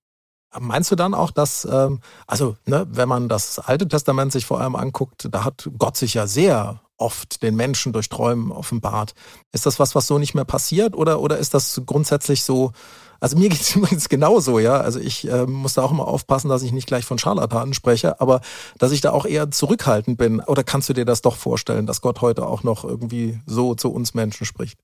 Meinst 0.60 0.92
du 0.92 0.98
dann 0.98 1.14
auch, 1.14 1.32
dass, 1.32 1.64
ähm, 1.64 2.02
also 2.28 2.58
ne, 2.66 2.86
wenn 2.90 3.08
man 3.08 3.30
das 3.30 3.58
Alte 3.58 3.88
Testament 3.88 4.34
sich 4.34 4.46
vor 4.46 4.60
allem 4.60 4.76
anguckt, 4.76 5.30
da 5.32 5.46
hat 5.46 5.70
Gott 5.78 5.96
sich 5.96 6.14
ja 6.14 6.28
sehr 6.28 6.82
oft 6.98 7.42
den 7.42 7.56
Menschen 7.56 7.94
durch 7.94 8.10
Träumen 8.10 8.52
offenbart. 8.52 9.14
Ist 9.54 9.66
das 9.66 9.80
was, 9.80 9.96
was 9.96 10.08
so 10.08 10.18
nicht 10.18 10.36
mehr 10.36 10.44
passiert 10.44 10.94
oder, 10.94 11.22
oder 11.22 11.38
ist 11.38 11.54
das 11.54 11.82
grundsätzlich 11.86 12.44
so, 12.44 12.74
also 13.22 13.38
mir 13.38 13.50
geht 13.50 13.62
es 13.62 13.76
übrigens 13.76 14.10
genauso, 14.10 14.60
ja. 14.60 14.82
Also 14.82 15.00
ich 15.00 15.30
äh, 15.30 15.46
muss 15.46 15.76
da 15.76 15.84
auch 15.84 15.92
immer 15.92 16.08
aufpassen, 16.08 16.50
dass 16.50 16.64
ich 16.64 16.74
nicht 16.74 16.88
gleich 16.88 17.06
von 17.06 17.20
Scharlatanen 17.20 17.74
spreche, 17.74 18.20
aber 18.20 18.42
dass 18.78 18.92
ich 18.92 19.00
da 19.00 19.12
auch 19.12 19.26
eher 19.26 19.52
zurückhaltend 19.52 20.18
bin. 20.18 20.42
Oder 20.42 20.64
kannst 20.64 20.90
du 20.90 20.94
dir 20.94 21.06
das 21.06 21.22
doch 21.22 21.38
vorstellen, 21.38 21.86
dass 21.86 22.02
Gott 22.02 22.22
heute 22.22 22.46
auch 22.46 22.64
noch 22.64 22.84
irgendwie 22.84 23.40
so 23.46 23.76
zu 23.76 23.94
uns 23.94 24.14
Menschen 24.14 24.46
spricht? 24.46 24.80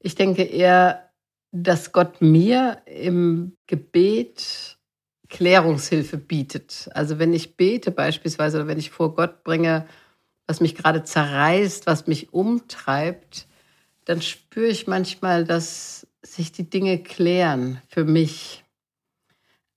Ich 0.00 0.16
denke 0.16 0.42
eher, 0.42 1.10
dass 1.52 1.92
Gott 1.92 2.20
mir 2.20 2.82
im 2.86 3.56
Gebet 3.66 4.78
Klärungshilfe 5.28 6.18
bietet. 6.18 6.90
Also 6.92 7.18
wenn 7.20 7.32
ich 7.32 7.56
bete 7.56 7.92
beispielsweise 7.92 8.58
oder 8.58 8.66
wenn 8.66 8.78
ich 8.78 8.90
vor 8.90 9.14
Gott 9.14 9.44
bringe, 9.44 9.86
was 10.48 10.60
mich 10.60 10.74
gerade 10.74 11.04
zerreißt, 11.04 11.86
was 11.86 12.08
mich 12.08 12.32
umtreibt, 12.32 13.46
dann 14.04 14.22
spüre 14.22 14.66
ich 14.66 14.88
manchmal, 14.88 15.44
dass 15.44 16.08
sich 16.22 16.52
die 16.52 16.68
Dinge 16.68 16.98
klären 16.98 17.80
für 17.88 18.04
mich. 18.04 18.64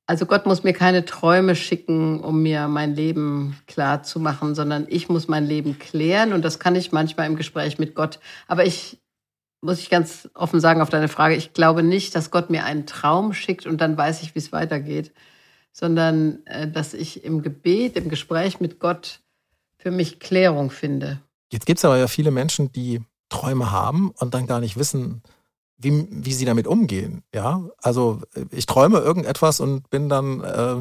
Also 0.06 0.26
Gott 0.26 0.46
muss 0.46 0.64
mir 0.64 0.74
keine 0.74 1.06
Träume 1.06 1.56
schicken, 1.56 2.20
um 2.20 2.44
mir 2.44 2.68
mein 2.68 2.94
Leben 2.94 3.58
klar 3.68 4.04
zu 4.04 4.20
machen, 4.20 4.54
sondern 4.54 4.86
ich 4.90 5.08
muss 5.08 5.28
mein 5.28 5.46
Leben 5.46 5.80
klären 5.80 6.34
und 6.34 6.44
das 6.44 6.60
kann 6.60 6.76
ich 6.76 6.92
manchmal 6.92 7.28
im 7.28 7.38
Gespräch 7.38 7.80
mit 7.80 7.96
Gott. 7.96 8.20
Aber 8.48 8.66
ich 8.66 9.00
muss 9.62 9.80
ich 9.80 9.90
ganz 9.90 10.30
offen 10.34 10.60
sagen 10.60 10.82
auf 10.82 10.90
deine 10.90 11.08
Frage, 11.08 11.36
ich 11.36 11.54
glaube 11.54 11.84
nicht, 11.84 12.16
dass 12.16 12.32
Gott 12.32 12.50
mir 12.50 12.66
einen 12.66 12.86
Traum 12.86 13.34
schickt 13.34 13.66
und 13.66 13.80
dann 13.80 13.98
weiß 13.98 14.22
ich, 14.22 14.36
wie 14.36 14.40
es 14.40 14.52
weitergeht, 14.52 15.14
sondern 15.72 16.46
äh, 16.46 16.70
dass 16.70 16.94
ich 16.94 17.24
im 17.24 17.42
Gebet, 17.42 17.96
im 17.96 18.10
Gespräch 18.10 18.60
mit 18.60 18.80
Gott 18.80 19.22
für 19.78 19.90
mich 19.90 20.20
Klärung 20.20 20.70
finde. 20.70 21.20
Jetzt 21.52 21.66
gibt 21.66 21.80
es 21.80 21.86
aber 21.86 21.98
ja 21.98 22.08
viele 22.08 22.32
Menschen, 22.32 22.72
die 22.74 23.02
Träume 23.30 23.72
haben 23.72 24.12
und 24.12 24.34
dann 24.34 24.48
gar 24.48 24.60
nicht 24.60 24.78
wissen, 24.78 25.24
wie, 25.84 26.08
wie 26.10 26.34
sie 26.34 26.46
damit 26.46 26.68
umgehen. 26.68 27.24
Ja, 27.34 27.62
also 27.82 28.22
ich 28.52 28.66
träume 28.66 29.00
irgendetwas 29.00 29.60
und 29.60 29.90
bin 29.90 30.10
dann 30.10 30.42
äh, 30.42 30.76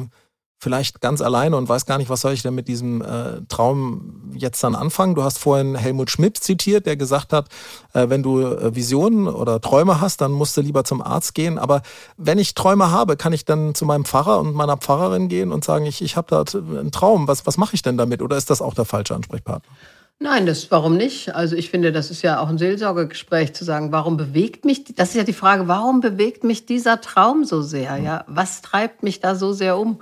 vielleicht 0.63 1.01
ganz 1.01 1.21
alleine 1.21 1.57
und 1.57 1.67
weiß 1.67 1.85
gar 1.85 1.97
nicht, 1.97 2.09
was 2.09 2.21
soll 2.21 2.33
ich 2.33 2.41
denn 2.41 2.55
mit 2.55 2.67
diesem 2.67 3.01
äh, 3.01 3.41
Traum 3.49 4.31
jetzt 4.33 4.63
dann 4.63 4.75
anfangen. 4.75 5.13
Du 5.13 5.23
hast 5.23 5.37
vorhin 5.37 5.75
Helmut 5.75 6.09
Schmidt 6.09 6.37
zitiert, 6.37 6.85
der 6.85 6.95
gesagt 6.95 7.33
hat, 7.33 7.49
äh, 7.93 8.07
wenn 8.09 8.23
du 8.23 8.41
äh, 8.41 8.73
Visionen 8.73 9.27
oder 9.27 9.59
Träume 9.59 9.99
hast, 9.99 10.21
dann 10.21 10.31
musst 10.31 10.55
du 10.55 10.61
lieber 10.61 10.85
zum 10.85 11.01
Arzt 11.01 11.35
gehen. 11.35 11.59
Aber 11.59 11.81
wenn 12.17 12.39
ich 12.39 12.55
Träume 12.55 12.89
habe, 12.89 13.17
kann 13.17 13.33
ich 13.33 13.45
dann 13.45 13.75
zu 13.75 13.85
meinem 13.85 14.05
Pfarrer 14.05 14.39
und 14.39 14.55
meiner 14.55 14.77
Pfarrerin 14.77 15.27
gehen 15.27 15.51
und 15.51 15.65
sagen, 15.65 15.85
ich, 15.85 16.01
ich 16.01 16.15
habe 16.15 16.27
da 16.29 16.45
einen 16.57 16.91
Traum. 16.91 17.27
Was, 17.27 17.45
was 17.45 17.57
mache 17.57 17.75
ich 17.75 17.81
denn 17.81 17.97
damit? 17.97 18.21
Oder 18.21 18.37
ist 18.37 18.49
das 18.49 18.61
auch 18.61 18.73
der 18.73 18.85
falsche 18.85 19.15
Ansprechpartner? 19.15 19.69
Nein, 20.19 20.45
das 20.45 20.71
warum 20.71 20.95
nicht? 20.95 21.35
Also 21.35 21.55
ich 21.55 21.69
finde, 21.69 21.91
das 21.91 22.09
ist 22.09 22.21
ja 22.21 22.39
auch 22.39 22.47
ein 22.47 22.57
Seelsorgegespräch 22.57 23.53
zu 23.53 23.65
sagen, 23.65 23.91
warum 23.91 24.15
bewegt 24.15 24.63
mich, 24.63 24.83
das 24.95 25.09
ist 25.09 25.15
ja 25.15 25.23
die 25.23 25.33
Frage, 25.33 25.67
warum 25.67 25.99
bewegt 25.99 26.43
mich 26.43 26.65
dieser 26.65 27.01
Traum 27.01 27.43
so 27.43 27.61
sehr? 27.61 27.97
Ja, 27.97 28.23
was 28.27 28.61
treibt 28.61 29.03
mich 29.03 29.19
da 29.19 29.35
so 29.35 29.51
sehr 29.51 29.77
um? 29.77 30.01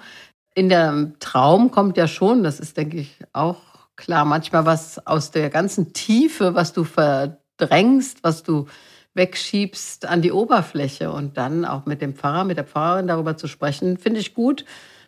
In 0.54 0.70
der 0.70 1.14
Traum 1.20 1.72
kommt 1.72 1.98
ja 1.98 2.08
schon, 2.08 2.44
das 2.44 2.60
ist, 2.60 2.78
denke 2.78 2.98
ich, 2.98 3.18
auch 3.34 3.58
klar, 3.96 4.26
manchmal 4.26 4.66
was 4.66 5.06
aus 5.08 5.32
der 5.32 5.50
ganzen 5.50 5.94
Tiefe, 5.94 6.54
was 6.54 6.74
du 6.74 6.84
verdrängst, 6.84 8.24
was 8.24 8.44
du 8.44 8.68
wegschiebst 9.14 10.06
an 10.06 10.22
die 10.22 10.32
Oberfläche 10.32 11.12
und 11.12 11.38
dann 11.38 11.66
auch 11.66 11.86
mit 11.86 12.02
dem 12.02 12.16
Pfarrer, 12.16 12.44
mit 12.44 12.58
der 12.58 12.66
Pfarrerin 12.66 13.08
darüber 13.08 13.38
zu 13.38 13.48
sprechen, 13.48 13.98
finde 13.98 14.20
ich 14.20 14.34
gut 14.34 14.66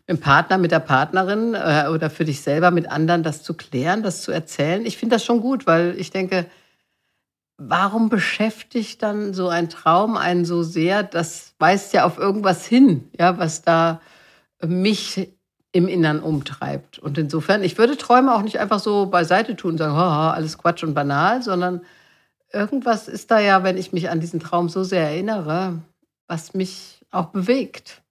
mit 0.08 0.18
dem 0.18 0.22
Partner, 0.22 0.58
mit 0.58 0.72
der 0.72 0.80
Partnerin 0.80 1.54
äh, 1.54 1.88
oder 1.90 2.10
für 2.10 2.26
dich 2.26 2.42
selber 2.42 2.72
mit 2.72 2.92
anderen 2.92 3.24
das 3.24 3.42
zu 3.42 3.54
klären, 3.54 4.04
das 4.04 4.22
zu 4.22 4.32
erzählen. 4.32 4.86
Ich 4.86 4.98
finde 4.98 5.16
das 5.16 5.24
schon 5.24 5.40
gut, 5.40 5.66
weil 5.66 5.96
ich 5.98 6.12
denke, 6.12 6.46
warum 7.58 8.10
beschäftigt 8.10 9.02
dann 9.02 9.34
so 9.34 9.48
ein 9.48 9.70
Traum 9.70 10.18
einen 10.18 10.44
so 10.44 10.64
sehr? 10.64 11.04
Das 11.04 11.54
weist 11.60 11.94
ja 11.94 12.06
auf 12.06 12.18
irgendwas 12.18 12.66
hin, 12.66 13.10
ja, 13.18 13.38
was 13.38 13.62
da 13.62 14.02
mich 14.62 15.30
im 15.72 15.88
Innern 15.88 16.20
umtreibt. 16.20 17.00
Und 17.00 17.18
insofern, 17.18 17.64
ich 17.64 17.78
würde 17.78 17.98
Träume 17.98 18.36
auch 18.36 18.44
nicht 18.44 18.60
einfach 18.60 18.80
so 18.80 19.08
beiseite 19.08 19.56
tun 19.56 19.72
und 19.72 19.78
sagen, 19.78 19.96
haha, 19.96 20.32
alles 20.32 20.58
Quatsch 20.58 20.84
und 20.84 20.94
banal, 20.94 21.42
sondern 21.42 21.82
irgendwas 22.52 23.08
ist 23.08 23.32
da 23.32 23.40
ja, 23.40 23.64
wenn 23.64 23.78
ich 23.78 23.94
mich 23.94 24.10
an 24.10 24.20
diesen 24.20 24.40
Traum 24.40 24.70
so 24.70 24.84
sehr 24.84 25.10
erinnere, 25.10 25.80
was 26.28 26.54
mich 26.54 27.00
auch 27.10 27.28
bewegt. 27.28 28.03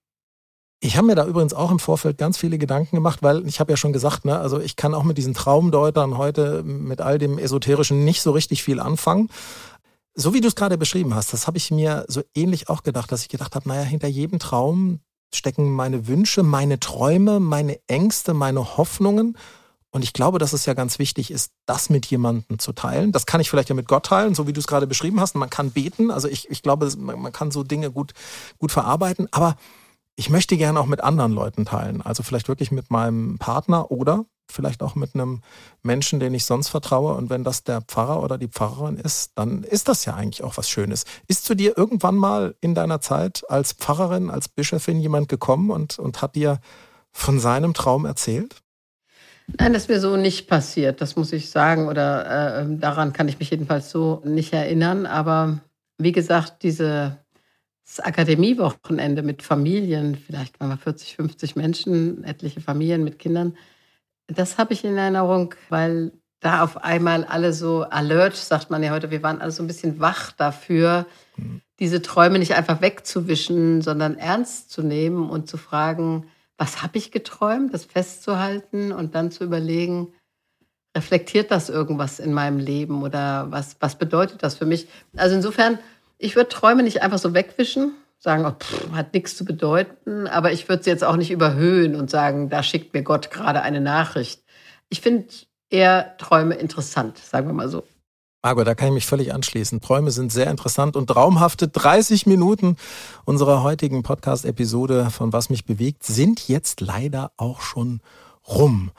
Ich 0.84 0.96
habe 0.96 1.06
mir 1.06 1.14
da 1.14 1.24
übrigens 1.24 1.54
auch 1.54 1.70
im 1.70 1.78
Vorfeld 1.78 2.18
ganz 2.18 2.36
viele 2.36 2.58
Gedanken 2.58 2.96
gemacht, 2.96 3.22
weil 3.22 3.46
ich 3.46 3.60
habe 3.60 3.70
ja 3.70 3.76
schon 3.76 3.92
gesagt, 3.92 4.24
ne, 4.24 4.40
also 4.40 4.58
ich 4.58 4.74
kann 4.74 4.94
auch 4.94 5.04
mit 5.04 5.16
diesen 5.16 5.32
Traumdeutern 5.32 6.18
heute 6.18 6.64
mit 6.64 7.00
all 7.00 7.18
dem 7.18 7.38
Esoterischen 7.38 8.04
nicht 8.04 8.20
so 8.20 8.32
richtig 8.32 8.64
viel 8.64 8.80
anfangen. 8.80 9.28
So 10.16 10.34
wie 10.34 10.40
du 10.40 10.48
es 10.48 10.56
gerade 10.56 10.76
beschrieben 10.76 11.14
hast, 11.14 11.32
das 11.32 11.46
habe 11.46 11.56
ich 11.56 11.70
mir 11.70 12.04
so 12.08 12.22
ähnlich 12.34 12.68
auch 12.68 12.82
gedacht, 12.82 13.12
dass 13.12 13.22
ich 13.22 13.28
gedacht 13.28 13.54
habe, 13.54 13.68
naja, 13.68 13.82
hinter 13.82 14.08
jedem 14.08 14.40
Traum 14.40 14.98
stecken 15.32 15.70
meine 15.70 16.08
Wünsche, 16.08 16.42
meine 16.42 16.80
Träume, 16.80 17.38
meine 17.38 17.78
Ängste, 17.86 18.34
meine 18.34 18.76
Hoffnungen. 18.76 19.38
Und 19.92 20.02
ich 20.02 20.12
glaube, 20.12 20.40
dass 20.40 20.52
es 20.52 20.66
ja 20.66 20.74
ganz 20.74 20.98
wichtig 20.98 21.30
ist, 21.30 21.52
das 21.64 21.90
mit 21.90 22.06
jemandem 22.06 22.58
zu 22.58 22.72
teilen. 22.72 23.12
Das 23.12 23.26
kann 23.26 23.40
ich 23.40 23.48
vielleicht 23.48 23.68
ja 23.68 23.76
mit 23.76 23.86
Gott 23.86 24.06
teilen, 24.06 24.34
so 24.34 24.48
wie 24.48 24.52
du 24.52 24.58
es 24.58 24.66
gerade 24.66 24.88
beschrieben 24.88 25.20
hast. 25.20 25.36
Man 25.36 25.48
kann 25.48 25.70
beten. 25.70 26.10
Also 26.10 26.26
ich, 26.26 26.50
ich 26.50 26.62
glaube, 26.62 26.90
man 26.96 27.32
kann 27.32 27.52
so 27.52 27.62
Dinge 27.62 27.92
gut, 27.92 28.14
gut 28.58 28.72
verarbeiten. 28.72 29.28
Aber 29.30 29.56
ich 30.16 30.30
möchte 30.30 30.56
gerne 30.56 30.78
auch 30.78 30.86
mit 30.86 31.02
anderen 31.02 31.32
Leuten 31.32 31.64
teilen. 31.64 32.02
Also 32.02 32.22
vielleicht 32.22 32.48
wirklich 32.48 32.70
mit 32.70 32.90
meinem 32.90 33.38
Partner 33.38 33.90
oder 33.90 34.26
vielleicht 34.50 34.82
auch 34.82 34.94
mit 34.94 35.14
einem 35.14 35.40
Menschen, 35.82 36.20
den 36.20 36.34
ich 36.34 36.44
sonst 36.44 36.68
vertraue. 36.68 37.14
Und 37.14 37.30
wenn 37.30 37.44
das 37.44 37.64
der 37.64 37.80
Pfarrer 37.80 38.22
oder 38.22 38.38
die 38.38 38.48
Pfarrerin 38.48 38.96
ist, 38.96 39.32
dann 39.36 39.64
ist 39.64 39.88
das 39.88 40.04
ja 40.04 40.14
eigentlich 40.14 40.42
auch 40.42 40.56
was 40.56 40.68
Schönes. 40.68 41.04
Ist 41.26 41.44
zu 41.44 41.54
dir 41.54 41.76
irgendwann 41.76 42.16
mal 42.16 42.54
in 42.60 42.74
deiner 42.74 43.00
Zeit 43.00 43.42
als 43.48 43.72
Pfarrerin, 43.72 44.30
als 44.30 44.48
Bischöfin 44.48 45.00
jemand 45.00 45.28
gekommen 45.28 45.70
und, 45.70 45.98
und 45.98 46.22
hat 46.22 46.34
dir 46.34 46.60
von 47.12 47.40
seinem 47.40 47.74
Traum 47.74 48.04
erzählt? 48.04 48.62
Nein, 49.58 49.72
das 49.72 49.82
ist 49.82 49.88
mir 49.88 50.00
so 50.00 50.16
nicht 50.16 50.48
passiert, 50.48 51.00
das 51.00 51.16
muss 51.16 51.32
ich 51.32 51.50
sagen. 51.50 51.88
Oder 51.88 52.60
äh, 52.60 52.66
daran 52.76 53.12
kann 53.12 53.28
ich 53.28 53.38
mich 53.38 53.50
jedenfalls 53.50 53.90
so 53.90 54.22
nicht 54.24 54.52
erinnern. 54.52 55.06
Aber 55.06 55.60
wie 55.98 56.12
gesagt, 56.12 56.62
diese 56.62 57.18
das 57.84 58.00
Akademiewochenende 58.00 59.22
mit 59.22 59.42
Familien, 59.42 60.16
vielleicht 60.16 60.60
waren 60.60 60.70
wir 60.70 60.76
40, 60.76 61.16
50 61.16 61.56
Menschen, 61.56 62.24
etliche 62.24 62.60
Familien 62.60 63.04
mit 63.04 63.18
Kindern. 63.18 63.56
Das 64.28 64.58
habe 64.58 64.72
ich 64.72 64.84
in 64.84 64.96
Erinnerung, 64.96 65.54
weil 65.68 66.12
da 66.40 66.62
auf 66.62 66.82
einmal 66.82 67.24
alle 67.24 67.52
so 67.52 67.82
alert, 67.82 68.34
sagt 68.36 68.70
man 68.70 68.82
ja 68.82 68.90
heute, 68.90 69.10
wir 69.10 69.22
waren 69.22 69.40
alle 69.40 69.52
so 69.52 69.62
ein 69.62 69.68
bisschen 69.68 70.00
wach 70.00 70.32
dafür, 70.32 71.06
mhm. 71.36 71.60
diese 71.78 72.02
Träume 72.02 72.38
nicht 72.38 72.54
einfach 72.54 72.80
wegzuwischen, 72.80 73.80
sondern 73.80 74.18
ernst 74.18 74.70
zu 74.70 74.82
nehmen 74.82 75.30
und 75.30 75.48
zu 75.48 75.56
fragen, 75.56 76.26
was 76.58 76.82
habe 76.82 76.98
ich 76.98 77.12
geträumt, 77.12 77.72
das 77.72 77.84
festzuhalten 77.84 78.92
und 78.92 79.14
dann 79.14 79.30
zu 79.30 79.44
überlegen, 79.44 80.12
reflektiert 80.96 81.50
das 81.50 81.70
irgendwas 81.70 82.18
in 82.18 82.32
meinem 82.32 82.58
Leben 82.58 83.02
oder 83.02 83.50
was, 83.50 83.76
was 83.80 83.96
bedeutet 83.96 84.42
das 84.42 84.56
für 84.56 84.66
mich? 84.66 84.88
Also 85.16 85.36
insofern 85.36 85.78
ich 86.22 86.36
würde 86.36 86.48
Träume 86.48 86.82
nicht 86.82 87.02
einfach 87.02 87.18
so 87.18 87.34
wegwischen, 87.34 87.94
sagen, 88.18 88.46
oh, 88.46 88.52
pff, 88.52 88.92
hat 88.92 89.12
nichts 89.12 89.36
zu 89.36 89.44
bedeuten, 89.44 90.28
aber 90.28 90.52
ich 90.52 90.68
würde 90.68 90.84
sie 90.84 90.90
jetzt 90.90 91.02
auch 91.02 91.16
nicht 91.16 91.32
überhöhen 91.32 91.96
und 91.96 92.10
sagen, 92.10 92.48
da 92.48 92.62
schickt 92.62 92.94
mir 92.94 93.02
Gott 93.02 93.30
gerade 93.30 93.62
eine 93.62 93.80
Nachricht. 93.80 94.42
Ich 94.88 95.00
finde 95.00 95.26
eher 95.68 96.16
Träume 96.18 96.54
interessant, 96.54 97.18
sagen 97.18 97.48
wir 97.48 97.54
mal 97.54 97.68
so. 97.68 97.84
Margot, 98.44 98.66
da 98.66 98.74
kann 98.74 98.88
ich 98.88 98.94
mich 98.94 99.06
völlig 99.06 99.32
anschließen. 99.32 99.80
Träume 99.80 100.10
sind 100.10 100.32
sehr 100.32 100.50
interessant 100.50 100.96
und 100.96 101.08
traumhafte 101.08 101.68
30 101.68 102.26
Minuten 102.26 102.76
unserer 103.24 103.62
heutigen 103.62 104.02
Podcast-Episode 104.02 105.10
von 105.10 105.32
Was 105.32 105.50
mich 105.50 105.64
bewegt 105.64 106.04
sind 106.04 106.48
jetzt 106.48 106.80
leider 106.80 107.32
auch 107.36 107.60
schon 107.60 108.00
rum. 108.48 108.90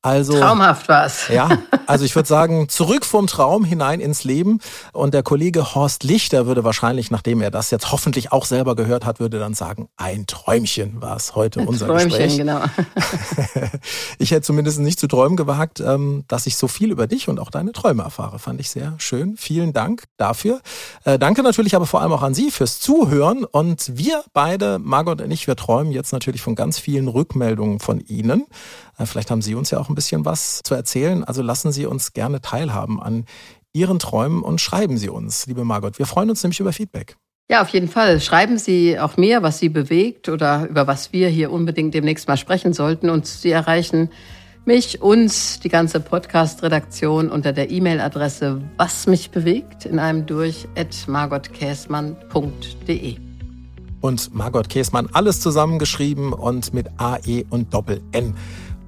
Also, 0.00 0.38
Traumhaft 0.38 0.88
war 0.88 1.06
es. 1.06 1.26
Ja, 1.26 1.48
also 1.86 2.04
ich 2.04 2.14
würde 2.14 2.28
sagen, 2.28 2.68
zurück 2.68 3.04
vom 3.04 3.26
Traum 3.26 3.64
hinein 3.64 3.98
ins 3.98 4.22
Leben. 4.22 4.60
Und 4.92 5.12
der 5.12 5.24
Kollege 5.24 5.74
Horst 5.74 6.04
Lichter 6.04 6.46
würde 6.46 6.62
wahrscheinlich, 6.62 7.10
nachdem 7.10 7.40
er 7.40 7.50
das 7.50 7.72
jetzt 7.72 7.90
hoffentlich 7.90 8.30
auch 8.30 8.44
selber 8.44 8.76
gehört 8.76 9.04
hat, 9.04 9.18
würde 9.18 9.40
dann 9.40 9.54
sagen, 9.54 9.88
ein 9.96 10.26
Träumchen 10.26 11.02
war 11.02 11.16
es 11.16 11.34
heute 11.34 11.60
ein 11.60 11.66
unser 11.66 11.88
Träumchen, 11.88 12.10
Gespräch. 12.10 12.36
genau. 12.36 12.60
ich 14.18 14.30
hätte 14.30 14.42
zumindest 14.42 14.78
nicht 14.78 15.00
zu 15.00 15.08
träumen 15.08 15.36
gewagt, 15.36 15.80
ähm, 15.80 16.24
dass 16.28 16.46
ich 16.46 16.56
so 16.56 16.68
viel 16.68 16.92
über 16.92 17.08
dich 17.08 17.28
und 17.28 17.40
auch 17.40 17.50
deine 17.50 17.72
Träume 17.72 18.04
erfahre. 18.04 18.38
Fand 18.38 18.60
ich 18.60 18.70
sehr 18.70 18.94
schön. 18.98 19.36
Vielen 19.36 19.72
Dank 19.72 20.04
dafür. 20.16 20.60
Äh, 21.04 21.18
danke 21.18 21.42
natürlich 21.42 21.74
aber 21.74 21.86
vor 21.86 22.02
allem 22.02 22.12
auch 22.12 22.22
an 22.22 22.34
Sie 22.34 22.52
fürs 22.52 22.78
Zuhören. 22.78 23.44
Und 23.44 23.98
wir 23.98 24.22
beide, 24.32 24.78
Margot 24.78 25.20
und 25.20 25.30
ich, 25.32 25.48
wir 25.48 25.56
träumen 25.56 25.90
jetzt 25.90 26.12
natürlich 26.12 26.40
von 26.40 26.54
ganz 26.54 26.78
vielen 26.78 27.08
Rückmeldungen 27.08 27.80
von 27.80 27.98
Ihnen. 27.98 28.46
Vielleicht 29.06 29.30
haben 29.30 29.42
Sie 29.42 29.54
uns 29.54 29.70
ja 29.70 29.78
auch 29.78 29.88
ein 29.88 29.94
bisschen 29.94 30.24
was 30.24 30.60
zu 30.64 30.74
erzählen. 30.74 31.24
Also 31.24 31.42
lassen 31.42 31.72
Sie 31.72 31.86
uns 31.86 32.12
gerne 32.12 32.40
teilhaben 32.40 33.00
an 33.00 33.24
Ihren 33.72 33.98
Träumen 33.98 34.42
und 34.42 34.60
schreiben 34.60 34.98
Sie 34.98 35.08
uns, 35.08 35.46
liebe 35.46 35.64
Margot. 35.64 35.98
Wir 35.98 36.06
freuen 36.06 36.30
uns 36.30 36.42
nämlich 36.42 36.60
über 36.60 36.72
Feedback. 36.72 37.16
Ja, 37.50 37.62
auf 37.62 37.70
jeden 37.70 37.88
Fall. 37.88 38.20
Schreiben 38.20 38.58
Sie 38.58 38.98
auch 38.98 39.16
mir, 39.16 39.42
was 39.42 39.58
Sie 39.58 39.68
bewegt 39.68 40.28
oder 40.28 40.68
über 40.68 40.86
was 40.86 41.12
wir 41.12 41.28
hier 41.28 41.50
unbedingt 41.50 41.94
demnächst 41.94 42.28
mal 42.28 42.36
sprechen 42.36 42.74
sollten. 42.74 43.08
Und 43.08 43.26
Sie 43.26 43.50
erreichen 43.50 44.10
mich, 44.66 45.00
uns, 45.00 45.58
die 45.60 45.70
ganze 45.70 46.00
Podcast-Redaktion 46.00 47.30
unter 47.30 47.54
der 47.54 47.70
E-Mail-Adresse 47.70 48.60
was 48.76 49.06
mich 49.06 49.30
bewegt 49.30 49.86
in 49.86 49.98
einem 49.98 50.26
durch 50.26 50.68
at 50.76 50.94
margotkäsmann.de. 51.06 53.16
Und 54.00 54.34
Margot 54.34 54.68
Käsmann 54.68 55.08
alles 55.12 55.40
zusammengeschrieben 55.40 56.32
und 56.32 56.74
mit 56.74 56.88
AE 56.98 57.44
und 57.48 57.72
Doppel-N 57.72 58.34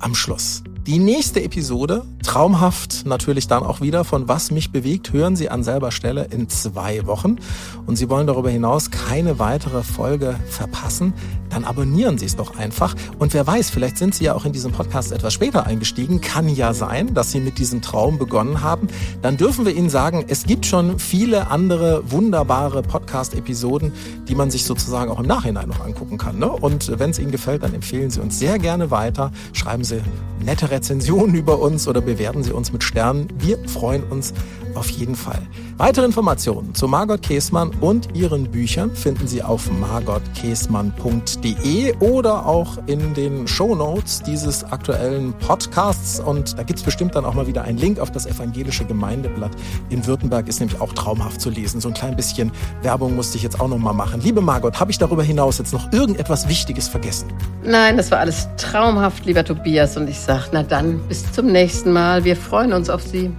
am 0.00 0.14
Schluss. 0.14 0.62
Die 0.86 0.98
nächste 0.98 1.42
Episode, 1.42 2.04
traumhaft 2.22 3.04
natürlich 3.04 3.46
dann 3.46 3.62
auch 3.62 3.80
wieder 3.80 4.02
von 4.04 4.28
Was 4.28 4.50
mich 4.50 4.72
bewegt, 4.72 5.12
hören 5.12 5.36
Sie 5.36 5.50
an 5.50 5.62
selber 5.62 5.92
Stelle 5.92 6.24
in 6.30 6.48
zwei 6.48 7.06
Wochen. 7.06 7.36
Und 7.86 7.96
Sie 7.96 8.08
wollen 8.08 8.26
darüber 8.26 8.50
hinaus 8.50 8.90
keine 8.90 9.38
weitere 9.38 9.82
Folge 9.82 10.36
verpassen, 10.48 11.12
dann 11.50 11.64
abonnieren 11.64 12.18
Sie 12.18 12.26
es 12.26 12.36
doch 12.36 12.56
einfach. 12.56 12.94
Und 13.18 13.34
wer 13.34 13.46
weiß, 13.46 13.70
vielleicht 13.70 13.98
sind 13.98 14.14
Sie 14.14 14.24
ja 14.24 14.34
auch 14.34 14.44
in 14.44 14.52
diesem 14.52 14.72
Podcast 14.72 15.12
etwas 15.12 15.34
später 15.34 15.66
eingestiegen. 15.66 16.20
Kann 16.20 16.48
ja 16.48 16.72
sein, 16.72 17.12
dass 17.14 17.32
Sie 17.32 17.40
mit 17.40 17.58
diesem 17.58 17.82
Traum 17.82 18.18
begonnen 18.18 18.62
haben. 18.62 18.88
Dann 19.22 19.36
dürfen 19.36 19.66
wir 19.66 19.74
Ihnen 19.74 19.90
sagen, 19.90 20.24
es 20.28 20.44
gibt 20.44 20.66
schon 20.66 20.98
viele 20.98 21.48
andere 21.48 22.10
wunderbare 22.10 22.82
Podcast-Episoden, 22.82 23.92
die 24.28 24.34
man 24.34 24.50
sich 24.50 24.64
sozusagen 24.64 25.10
auch 25.10 25.20
im 25.20 25.26
Nachhinein 25.26 25.68
noch 25.68 25.84
angucken 25.84 26.18
kann. 26.18 26.38
Ne? 26.38 26.50
Und 26.50 26.98
wenn 26.98 27.10
es 27.10 27.18
Ihnen 27.18 27.30
gefällt, 27.30 27.62
dann 27.62 27.74
empfehlen 27.74 28.10
Sie 28.10 28.20
uns 28.20 28.38
sehr 28.38 28.58
gerne 28.58 28.90
weiter. 28.90 29.32
Schreiben 29.52 29.84
Sie 29.84 30.00
nette 30.44 30.70
Rezensionen 30.70 31.34
über 31.34 31.58
uns 31.58 31.88
oder 31.88 32.00
bewerten 32.00 32.42
Sie 32.42 32.52
uns 32.52 32.72
mit 32.72 32.82
Sternen. 32.82 33.28
Wir 33.38 33.58
freuen 33.68 34.04
uns 34.04 34.32
auf 34.74 34.90
jeden 34.90 35.16
Fall. 35.16 35.40
Weitere 35.76 36.04
Informationen 36.04 36.74
zu 36.74 36.88
Margot 36.88 37.22
Käßmann 37.22 37.70
und 37.80 38.14
ihren 38.14 38.50
Büchern 38.50 38.94
finden 38.94 39.26
Sie 39.26 39.42
auf 39.42 39.70
margotkäßmann.de 39.70 41.94
oder 42.00 42.46
auch 42.46 42.78
in 42.87 43.14
den 43.14 43.48
Show 43.48 43.74
Notes 43.74 44.22
dieses 44.22 44.64
aktuellen 44.64 45.33
Podcasts. 45.35 46.20
Und 46.20 46.59
da 46.59 46.62
gibt 46.62 46.78
es 46.78 46.85
bestimmt 46.85 47.14
dann 47.14 47.24
auch 47.24 47.35
mal 47.35 47.46
wieder 47.46 47.62
einen 47.62 47.78
Link 47.78 47.98
auf 47.98 48.11
das 48.11 48.26
evangelische 48.26 48.85
Gemeindeblatt 48.85 49.52
in 49.88 50.06
Württemberg. 50.06 50.48
Ist 50.48 50.61
nämlich 50.61 50.80
auch 50.80 50.92
traumhaft 50.92 51.40
zu 51.40 51.50
lesen. 51.50 51.80
So 51.80 51.88
ein 51.88 51.94
klein 51.94 52.16
bisschen 52.16 52.52
Werbung 52.83 53.16
musste 53.16 53.37
ich 53.37 53.42
jetzt 53.42 53.61
auch 53.61 53.68
noch 53.68 53.78
mal 53.78 53.92
machen. 53.92 54.20
Liebe 54.20 54.40
Margot, 54.40 54.78
habe 54.78 54.90
ich 54.90 54.98
darüber 54.98 55.22
hinaus 55.22 55.59
jetzt 55.59 55.72
noch 55.72 55.92
irgendetwas 55.92 56.48
Wichtiges 56.48 56.88
vergessen? 56.88 57.33
Nein, 57.62 57.96
das 57.96 58.11
war 58.11 58.18
alles 58.18 58.48
traumhaft, 58.56 59.26
lieber 59.26 59.44
Tobias. 59.44 59.96
Und 59.96 60.09
ich 60.09 60.18
sage, 60.18 60.44
na 60.52 60.62
dann, 60.62 61.00
bis 61.09 61.30
zum 61.33 61.46
nächsten 61.46 61.92
Mal. 61.92 62.24
Wir 62.24 62.37
freuen 62.37 62.72
uns 62.72 62.90
auf 62.90 63.02
Sie. 63.02 63.30